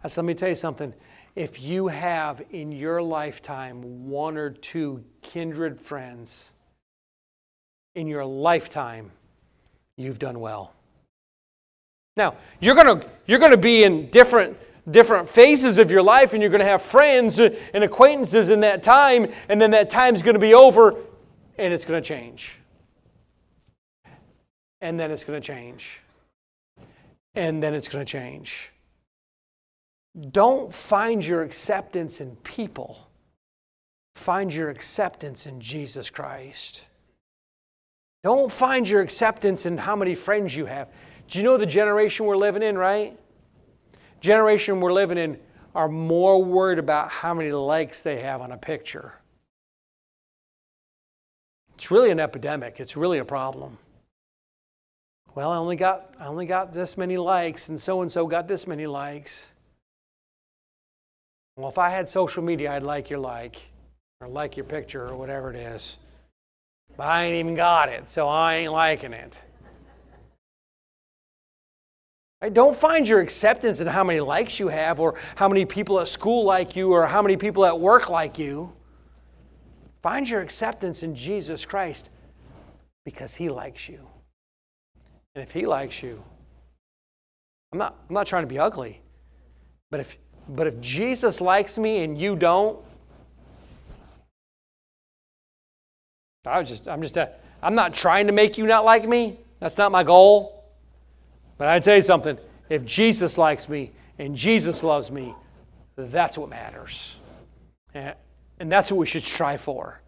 Let 0.06 0.26
me 0.26 0.36
tell 0.36 0.50
you 0.50 0.56
something. 0.56 0.94
If 1.36 1.62
you 1.62 1.88
have 1.88 2.44
in 2.52 2.72
your 2.72 3.02
lifetime 3.02 4.08
one 4.08 4.38
or 4.38 4.52
two 4.52 5.04
kindred 5.22 5.82
friends 5.82 6.54
in 7.96 8.08
your 8.08 8.24
lifetime, 8.24 9.12
you've 9.98 10.20
done 10.20 10.40
well. 10.40 10.74
Now, 12.16 12.36
you're 12.60 12.76
going 12.76 13.00
to 13.00 13.08
you're 13.26 13.40
going 13.40 13.52
to 13.52 13.58
be 13.58 13.84
in 13.84 14.10
different 14.12 14.58
different 14.90 15.28
phases 15.28 15.80
of 15.80 15.90
your 15.90 16.04
life 16.04 16.34
and 16.34 16.42
you're 16.42 16.52
going 16.52 16.60
to 16.60 16.68
have 16.68 16.82
friends 16.82 17.40
and 17.40 17.84
acquaintances 17.84 18.52
in 18.52 18.60
that 18.60 18.84
time 18.84 19.32
and 19.50 19.60
then 19.60 19.72
that 19.72 19.90
time's 19.90 20.22
going 20.22 20.36
to 20.36 20.40
be 20.40 20.54
over 20.54 20.96
and 21.58 21.74
it's 21.74 21.84
going 21.84 22.02
to 22.02 22.08
change. 22.08 22.60
And 24.82 25.00
then 25.00 25.10
it's 25.10 25.24
going 25.24 25.42
to 25.42 25.46
change. 25.46 26.02
And 27.34 27.64
then 27.64 27.74
it's 27.74 27.88
going 27.88 28.06
to 28.06 28.10
change. 28.10 28.72
Don't 30.32 30.74
find 30.74 31.26
your 31.26 31.42
acceptance 31.42 32.22
in 32.22 32.36
people. 32.38 33.10
Find 34.16 34.54
your 34.54 34.70
acceptance 34.70 35.46
in 35.46 35.60
Jesus 35.60 36.10
Christ. 36.10 36.88
Don't 38.24 38.52
find 38.52 38.90
your 38.90 39.02
acceptance 39.02 39.66
in 39.66 39.78
how 39.78 39.96
many 39.96 40.16
friends 40.16 40.56
you 40.56 40.66
have. 40.66 40.88
Do 41.28 41.40
you 41.40 41.44
know 41.44 41.58
the 41.58 41.66
generation 41.66 42.26
we're 42.26 42.38
living 42.38 42.64
in, 42.64 42.78
right? 42.78 43.18
Generation 44.22 44.80
we're 44.80 44.94
living 44.94 45.18
in 45.18 45.38
are 45.76 45.90
more 45.90 46.42
worried 46.44 46.80
about 46.80 47.12
how 47.12 47.34
many 47.34 47.52
likes 47.52 48.02
they 48.02 48.22
have 48.22 48.42
on 48.42 48.54
a 48.54 48.58
picture. 48.58 49.14
It's 51.76 51.92
really 51.92 52.10
an 52.10 52.22
epidemic. 52.22 52.80
It's 52.80 52.96
really 52.96 53.18
a 53.18 53.26
problem. 53.26 53.78
Well, 55.36 55.52
I 55.52 55.58
only 55.58 55.76
got 55.76 56.14
I 56.18 56.28
only 56.28 56.46
got 56.46 56.72
this 56.72 56.98
many 56.98 57.18
likes 57.18 57.68
and 57.68 57.80
so 57.80 58.02
and 58.02 58.10
so 58.10 58.26
got 58.26 58.48
this 58.48 58.66
many 58.66 58.88
likes. 58.88 59.55
Well, 61.58 61.70
if 61.70 61.78
I 61.78 61.90
had 61.90 62.10
social 62.10 62.44
media, 62.44 62.74
I'd 62.74 62.84
like 62.84 63.10
your 63.10 63.20
like 63.20 63.62
or 64.22 64.28
like 64.28 64.58
your 64.58 64.66
picture 64.66 65.08
or 65.08 65.16
whatever 65.16 65.52
it 65.52 65.56
is. 65.56 65.98
But 66.98 67.08
I 67.08 67.26
ain't 67.26 67.36
even 67.36 67.56
got 67.56 67.90
it, 67.90 68.10
so 68.10 68.28
I 68.28 68.56
ain't 68.56 68.72
liking 68.72 69.14
it. 69.14 69.42
Right? 72.42 72.54
Don't 72.54 72.76
find 72.76 73.08
your 73.08 73.22
acceptance 73.22 73.80
in 73.80 73.88
how 73.88 74.04
many 74.04 74.20
likes 74.20 74.60
you 74.60 74.68
have, 74.68 75.00
or 75.00 75.16
how 75.36 75.48
many 75.48 75.66
people 75.66 76.00
at 76.00 76.08
school 76.08 76.46
like 76.46 76.76
you, 76.76 76.92
or 76.92 77.08
how 77.08 77.22
many 77.22 77.38
people 77.38 77.66
at 77.66 77.80
work 77.80 78.10
like 78.10 78.38
you. 78.38 78.72
Find 80.02 80.30
your 80.30 80.42
acceptance 80.42 81.04
in 81.04 81.16
Jesus 81.16 81.66
Christ 81.66 82.12
because 83.06 83.34
He 83.34 83.50
likes 83.50 83.90
you. 83.90 84.00
And 85.34 85.44
if 85.44 85.52
He 85.52 85.66
likes 85.66 86.04
you, 86.04 86.24
I'm 87.72 87.80
not, 87.80 87.96
I'm 88.08 88.14
not 88.14 88.28
trying 88.28 88.44
to 88.44 88.48
be 88.48 88.60
ugly, 88.60 89.02
but 89.90 90.00
if, 90.00 90.18
but 90.50 90.68
if 90.68 90.80
Jesus 90.80 91.42
likes 91.42 91.78
me 91.78 92.04
and 92.04 92.20
you 92.20 92.36
don't, 92.36 92.80
I 96.46 96.60
was 96.60 96.70
just, 96.70 96.88
I'm 96.88 97.02
just, 97.02 97.18
uh, 97.18 97.28
I'm 97.64 97.74
not 97.74 97.94
trying 97.94 98.28
to 98.28 98.34
make 98.34 98.58
you 98.58 98.68
not 98.68 98.86
like 98.86 99.08
me. 99.08 99.40
That's 99.60 99.78
not 99.78 99.92
my 99.92 100.04
goal. 100.04 100.64
But 101.58 101.70
I 101.70 101.80
tell 101.80 101.96
you 101.96 102.02
something 102.02 102.38
if 102.70 102.86
Jesus 102.86 103.38
likes 103.38 103.68
me 103.68 103.92
and 104.20 104.36
Jesus 104.36 104.84
loves 104.84 105.12
me, 105.12 105.34
that's 105.96 106.38
what 106.38 106.50
matters. 106.50 107.18
And 107.94 108.72
that's 108.72 108.92
what 108.92 108.98
we 108.98 109.06
should 109.06 109.24
strive 109.24 109.62
for. 109.62 110.02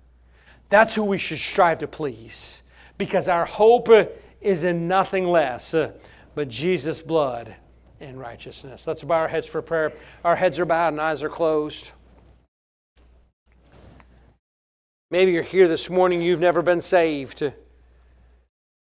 That's 0.70 0.94
who 0.94 1.06
we 1.06 1.18
should 1.18 1.40
strive 1.40 1.80
to 1.80 1.88
please. 1.88 2.64
Because 2.98 3.28
our 3.28 3.46
hope 3.46 3.90
is 4.42 4.64
in 4.64 4.88
nothing 4.88 5.26
less 5.26 5.74
but 6.36 6.50
Jesus' 6.50 7.02
blood 7.02 7.56
and 8.00 8.20
righteousness. 8.20 8.88
Let's 8.88 9.04
bow 9.04 9.16
our 9.16 9.28
heads 9.28 9.48
for 9.48 9.62
prayer. 9.62 9.94
Our 10.24 10.36
heads 10.36 10.60
are 10.60 10.66
bowed 10.66 10.94
and 10.94 11.02
eyes 11.02 11.24
are 11.24 11.30
closed. 11.30 11.92
Maybe 15.10 15.32
you're 15.32 15.44
here 15.44 15.68
this 15.68 15.90
morning, 15.90 16.22
you've 16.22 16.40
never 16.40 16.62
been 16.62 16.82
saved. 16.82 17.52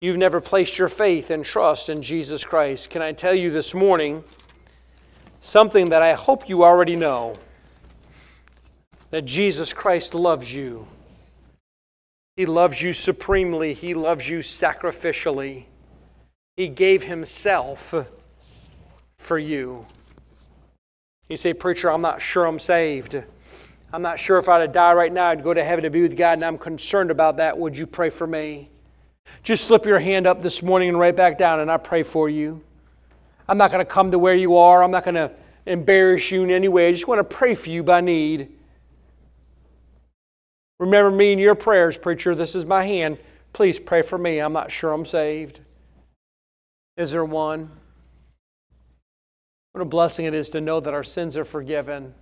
You've 0.00 0.18
never 0.18 0.40
placed 0.40 0.78
your 0.78 0.88
faith 0.88 1.30
and 1.30 1.44
trust 1.44 1.88
in 1.88 2.02
Jesus 2.02 2.44
Christ. 2.44 2.90
Can 2.90 3.00
I 3.00 3.12
tell 3.12 3.34
you 3.34 3.50
this 3.50 3.74
morning 3.74 4.24
something 5.40 5.90
that 5.90 6.02
I 6.02 6.12
hope 6.14 6.48
you 6.48 6.64
already 6.64 6.96
know? 6.96 7.34
That 9.10 9.24
Jesus 9.24 9.72
Christ 9.72 10.14
loves 10.14 10.54
you. 10.54 10.86
He 12.36 12.44
loves 12.44 12.82
you 12.82 12.92
supremely, 12.92 13.72
He 13.72 13.94
loves 13.94 14.28
you 14.28 14.40
sacrificially. 14.40 15.64
He 16.56 16.68
gave 16.68 17.04
Himself 17.04 17.94
for 19.18 19.38
you. 19.38 19.86
You 21.28 21.36
say, 21.36 21.52
Preacher, 21.54 21.90
I'm 21.90 22.02
not 22.02 22.22
sure 22.22 22.46
I'm 22.46 22.58
saved. 22.58 23.22
I'm 23.92 24.02
not 24.02 24.18
sure 24.18 24.38
if 24.38 24.48
I'd 24.48 24.72
die 24.72 24.92
right 24.94 25.12
now, 25.12 25.28
I'd 25.28 25.42
go 25.42 25.54
to 25.54 25.64
heaven 25.64 25.84
to 25.84 25.90
be 25.90 26.02
with 26.02 26.16
God, 26.16 26.34
and 26.34 26.44
I'm 26.44 26.58
concerned 26.58 27.10
about 27.10 27.38
that. 27.38 27.56
Would 27.56 27.76
you 27.76 27.86
pray 27.86 28.10
for 28.10 28.26
me? 28.26 28.68
Just 29.42 29.64
slip 29.64 29.84
your 29.84 29.98
hand 29.98 30.26
up 30.26 30.42
this 30.42 30.62
morning 30.62 30.88
and 30.88 30.98
right 30.98 31.14
back 31.14 31.38
down, 31.38 31.60
and 31.60 31.70
I 31.70 31.76
pray 31.76 32.02
for 32.02 32.28
you. 32.28 32.62
I'm 33.48 33.58
not 33.58 33.70
going 33.70 33.84
to 33.84 33.90
come 33.90 34.10
to 34.10 34.18
where 34.18 34.34
you 34.34 34.56
are. 34.56 34.82
I'm 34.82 34.90
not 34.90 35.04
going 35.04 35.14
to 35.14 35.32
embarrass 35.66 36.30
you 36.30 36.42
in 36.44 36.50
any 36.50 36.68
way. 36.68 36.88
I 36.88 36.92
just 36.92 37.08
want 37.08 37.18
to 37.18 37.36
pray 37.36 37.54
for 37.54 37.70
you 37.70 37.82
by 37.82 38.00
need. 38.00 38.48
Remember 40.78 41.10
me 41.10 41.32
in 41.32 41.38
your 41.38 41.54
prayers, 41.54 41.96
preacher. 41.96 42.34
This 42.34 42.54
is 42.54 42.64
my 42.66 42.84
hand. 42.84 43.18
Please 43.52 43.78
pray 43.78 44.02
for 44.02 44.18
me. 44.18 44.40
I'm 44.40 44.52
not 44.52 44.70
sure 44.70 44.92
I'm 44.92 45.06
saved. 45.06 45.60
Is 46.96 47.12
there 47.12 47.24
one? 47.24 47.70
What 49.76 49.82
a 49.82 49.84
blessing 49.84 50.24
it 50.24 50.32
is 50.32 50.48
to 50.50 50.62
know 50.62 50.80
that 50.80 50.94
our 50.94 51.04
sins 51.04 51.36
are 51.36 51.44
forgiven, 51.44 52.14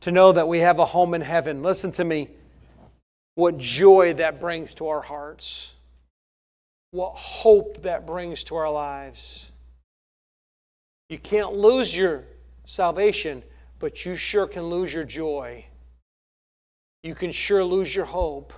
to 0.00 0.10
know 0.10 0.32
that 0.32 0.48
we 0.48 0.58
have 0.58 0.80
a 0.80 0.84
home 0.84 1.14
in 1.14 1.20
heaven. 1.20 1.62
Listen 1.62 1.92
to 1.92 2.02
me 2.02 2.28
what 3.36 3.56
joy 3.56 4.12
that 4.14 4.40
brings 4.40 4.74
to 4.74 4.88
our 4.88 5.00
hearts, 5.00 5.76
what 6.90 7.12
hope 7.14 7.82
that 7.82 8.04
brings 8.04 8.42
to 8.42 8.56
our 8.56 8.68
lives. 8.68 9.52
You 11.08 11.18
can't 11.18 11.52
lose 11.52 11.96
your 11.96 12.24
salvation, 12.64 13.44
but 13.78 14.04
you 14.04 14.16
sure 14.16 14.48
can 14.48 14.64
lose 14.64 14.92
your 14.92 15.04
joy. 15.04 15.66
You 17.04 17.14
can 17.14 17.30
sure 17.30 17.62
lose 17.62 17.94
your 17.94 18.06
hope. 18.06 18.52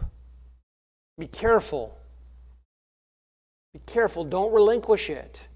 Be 1.18 1.26
careful. 1.26 1.94
Be 3.74 3.80
careful. 3.84 4.24
Don't 4.24 4.54
relinquish 4.54 5.10
it. 5.10 5.46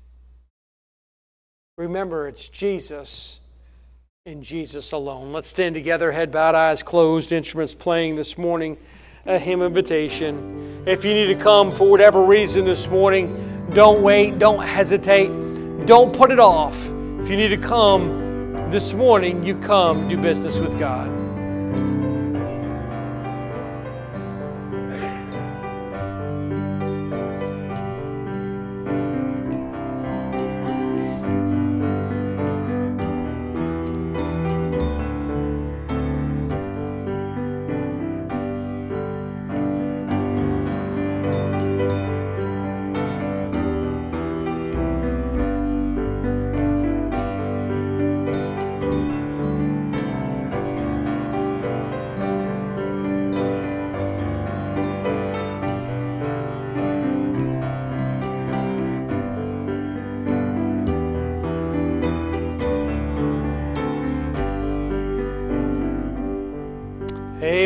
Remember, 1.78 2.26
it's 2.26 2.48
Jesus 2.48 3.46
and 4.26 4.42
Jesus 4.42 4.90
alone. 4.90 5.32
Let's 5.32 5.46
stand 5.46 5.76
together, 5.76 6.10
head 6.10 6.32
bowed, 6.32 6.56
eyes 6.56 6.82
closed, 6.82 7.30
instruments 7.30 7.72
playing 7.72 8.16
this 8.16 8.36
morning 8.36 8.76
a 9.26 9.38
hymn 9.38 9.62
invitation. 9.62 10.82
If 10.86 11.04
you 11.04 11.14
need 11.14 11.28
to 11.28 11.36
come 11.36 11.72
for 11.72 11.88
whatever 11.88 12.24
reason 12.24 12.64
this 12.64 12.88
morning, 12.88 13.68
don't 13.74 14.02
wait, 14.02 14.40
don't 14.40 14.66
hesitate, 14.66 15.28
don't 15.86 16.12
put 16.12 16.32
it 16.32 16.40
off. 16.40 16.86
If 17.20 17.30
you 17.30 17.36
need 17.36 17.50
to 17.50 17.56
come 17.56 18.68
this 18.72 18.92
morning, 18.92 19.44
you 19.44 19.54
come 19.54 20.08
do 20.08 20.16
business 20.16 20.58
with 20.58 20.76
God. 20.80 21.17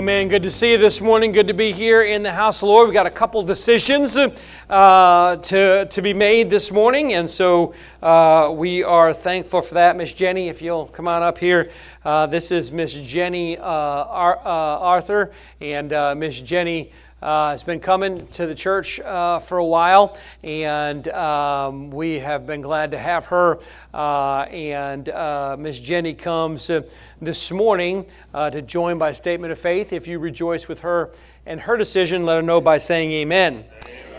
Amen. 0.03 0.27
Good 0.27 0.43
to 0.43 0.51
see 0.51 0.73
you 0.73 0.79
this 0.79 1.01
morning. 1.01 1.31
Good 1.31 1.47
to 1.47 1.55
be 1.55 1.71
here 1.71 2.03
in 2.03 2.25
the 2.25 2.33
house 2.33 2.57
of 2.57 2.67
the 2.67 2.67
Lord. 2.67 2.89
We've 2.89 2.93
got 2.93 3.07
a 3.07 3.11
couple 3.11 3.41
decisions 3.45 4.17
uh, 4.17 5.37
to, 5.37 5.87
to 5.87 6.03
be 6.03 6.13
made 6.13 6.51
this 6.51 6.73
morning, 6.73 7.15
and 7.15 7.31
so 7.31 7.73
uh, 8.03 8.51
we 8.53 8.83
are 8.83 9.15
thankful 9.15 9.63
for 9.63 9.75
that. 9.75 9.97
Miss 9.97 10.13
Jenny, 10.13 10.49
if 10.49 10.61
you'll 10.61 10.87
come 10.87 11.07
on 11.07 11.23
up 11.23 11.39
here. 11.39 11.71
Uh, 12.05 12.27
this 12.27 12.51
is 12.51 12.73
Miss 12.73 12.95
Jenny 12.95 13.57
uh, 13.59 13.63
Ar- 13.63 14.41
uh, 14.45 14.81
Arthur, 14.81 15.31
and 15.61 15.93
uh, 15.93 16.17
Miss 16.17 16.41
Jenny 16.41 16.91
uh, 17.23 17.51
has 17.51 17.63
been 17.63 17.79
coming 17.81 18.27
to 18.29 18.47
the 18.47 18.55
church 18.55 18.99
uh, 19.01 19.39
for 19.39 19.59
a 19.59 19.65
while, 19.65 20.19
and 20.43 21.07
um, 21.09 21.91
we 21.91 22.19
have 22.19 22.47
been 22.47 22.61
glad 22.61 22.91
to 22.91 22.99
have 22.99 23.27
her. 23.27 23.61
Uh, 23.95 24.41
and 24.51 25.09
uh, 25.09 25.57
Miss 25.59 25.79
Jenny 25.79 26.15
comes 26.15 26.69
uh, 26.69 26.83
this 27.21 27.53
morning 27.53 28.07
uh, 28.35 28.51
to 28.51 28.61
join 28.61 28.99
by 28.99 29.13
statement 29.13 29.53
of 29.53 29.59
faith. 29.59 29.93
If 29.93 30.09
you 30.09 30.19
rejoice 30.19 30.67
with 30.67 30.81
her 30.81 31.13
and 31.47 31.61
her 31.61 31.77
decision, 31.77 32.25
let 32.25 32.37
her 32.37 32.43
know 32.43 32.61
by 32.61 32.79
saying 32.79 33.13
amen. 33.13 33.65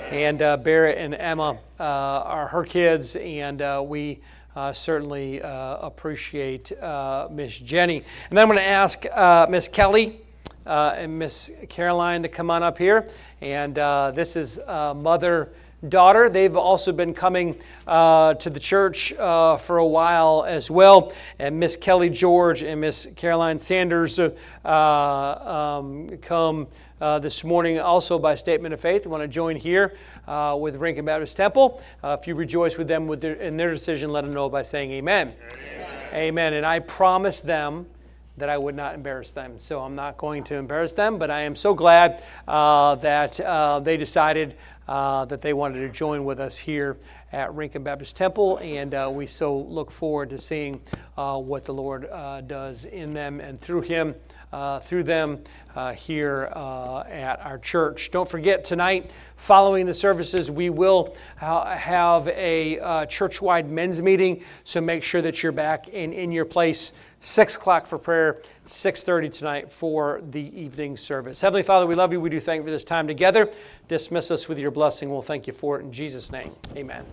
amen. 0.07 0.41
And 0.41 0.63
Barrett 0.63 0.97
and 0.97 1.13
Emma 1.13 1.57
are 1.79 2.47
her 2.47 2.63
kids, 2.63 3.15
and 3.15 3.87
we. 3.87 4.21
Uh, 4.55 4.71
certainly 4.71 5.41
appreciate 5.43 6.71
Miss 7.31 7.57
Jenny. 7.57 7.97
And 7.97 8.37
then 8.37 8.43
I'm 8.43 8.47
going 8.47 8.59
to 8.59 8.63
ask 8.63 9.49
Miss 9.49 9.67
Kelly 9.67 10.21
uh, 10.66 10.95
and 10.97 11.18
Miss 11.18 11.51
Caroline 11.70 12.24
to 12.24 12.30
come 12.30 12.49
on 12.49 12.64
up 12.64 12.78
here. 12.78 13.07
And 13.41 13.78
uh, 13.78 14.11
this 14.11 14.36
is 14.36 14.59
uh, 14.59 14.93
mother 14.93 15.51
daughter. 15.89 16.30
They've 16.30 16.55
also 16.55 16.93
been 16.93 17.14
coming 17.14 17.59
uh, 17.86 18.36
to 18.36 18.49
the 18.49 18.59
church 18.59 19.14
uh, 19.14 19.57
for 19.57 19.78
a 19.78 19.86
while 19.86 20.45
as 20.47 20.72
well. 20.72 21.14
And 21.39 21.59
Miss 21.59 21.76
Kelly 21.76 22.09
George 22.09 22.64
and 22.64 22.80
Miss 22.80 23.07
Caroline 23.16 23.59
Sanders 23.59 24.18
uh, 24.20 24.32
um, 24.64 26.18
come 26.22 26.68
this 26.99 27.43
morning 27.43 27.82
also 27.82 28.18
by 28.18 28.34
statement 28.34 28.74
of 28.74 28.80
faith. 28.80 29.05
I 29.05 29.09
want 29.09 29.24
to 29.24 29.28
join 29.28 29.57
here 29.57 29.93
with 30.55 30.78
Rincon 30.78 31.03
Baptist 31.03 31.36
Temple. 31.36 31.84
if 32.01 32.28
you 32.28 32.36
rejoice 32.36 32.78
with 32.78 32.88
them 32.88 33.07
with 33.07 33.20
their, 33.20 33.34
in 33.34 33.57
their 33.57 33.72
decision, 33.72 34.09
let 34.09 34.24
them 34.24 34.34
know 34.34 34.47
by 34.47 34.61
saying 34.61 34.91
amen. 34.91 35.36
amen. 35.51 35.88
Amen. 36.14 36.53
And 36.53 36.66
I 36.66 36.80
promise 36.80 37.41
them 37.41 37.88
that 38.38 38.49
I 38.49 38.57
would 38.57 38.75
not 38.75 38.95
embarrass 38.95 39.31
them. 39.31 39.59
So 39.59 39.81
I'm 39.81 39.95
not 39.95 40.17
going 40.17 40.43
to 40.45 40.55
embarrass 40.55 40.93
them, 40.93 41.17
but 41.17 41.29
I 41.29 41.41
am 41.41 41.55
so 41.55 41.73
glad 41.73 42.23
uh, 42.47 42.95
that 42.95 43.39
uh, 43.39 43.79
they 43.79 43.97
decided 43.97 44.55
uh, 44.88 45.25
that 45.25 45.41
they 45.41 45.53
wanted 45.53 45.79
to 45.79 45.89
join 45.89 46.25
with 46.25 46.39
us 46.39 46.57
here 46.57 46.97
at 47.31 47.53
Rincon 47.53 47.84
Baptist 47.84 48.15
Temple, 48.15 48.57
and 48.57 48.93
uh, 48.93 49.09
we 49.11 49.25
so 49.25 49.57
look 49.57 49.91
forward 49.91 50.29
to 50.31 50.38
seeing 50.38 50.81
uh, 51.17 51.39
what 51.39 51.65
the 51.65 51.73
Lord 51.73 52.05
uh, 52.05 52.41
does 52.41 52.86
in 52.86 53.11
them 53.11 53.39
and 53.39 53.59
through 53.59 53.81
him. 53.81 54.13
through 54.84 55.03
them 55.03 55.39
here 55.95 56.43
at 57.09 57.39
our 57.41 57.57
church. 57.57 58.11
Don't 58.11 58.29
forget 58.29 58.63
tonight, 58.63 59.11
following 59.36 59.88
the 59.88 59.93
services, 59.93 60.51
we 60.51 60.69
will 60.69 61.15
have 61.38 62.27
a 62.27 63.07
church 63.09 63.41
wide 63.41 63.69
men's 63.71 64.01
meeting. 64.01 64.43
So 64.63 64.81
make 64.81 65.01
sure 65.01 65.21
that 65.21 65.41
you're 65.41 65.51
back 65.51 65.88
in, 65.88 66.13
in 66.13 66.31
your 66.31 66.45
place 66.45 66.91
6 67.24 67.55
o'clock 67.55 67.88
for 67.88 67.97
prayer, 67.97 68.41
6.30 68.67 69.34
tonight 69.34 69.71
for 69.71 70.21
the 70.30 70.41
evening 70.59 70.97
service. 70.97 71.39
Heavenly 71.39 71.63
Father, 71.63 71.88
we 71.88 71.95
love 71.95 72.11
you. 72.11 72.19
We 72.19 72.30
do 72.30 72.39
thank 72.39 72.59
you 72.59 72.65
for 72.65 72.71
this 72.71 72.84
time 72.84 73.07
together. 73.07 73.49
Dismiss 73.88 74.30
us 74.30 74.49
with 74.49 74.59
your 74.59 74.71
blessing. 74.71 75.09
We'll 75.09 75.21
thank 75.21 75.47
you 75.47 75.53
for 75.53 75.80
it 75.80 75.84
in 75.84 75.93
Jesus' 75.93 76.34
name. 76.34 76.51
Amen. 76.76 77.05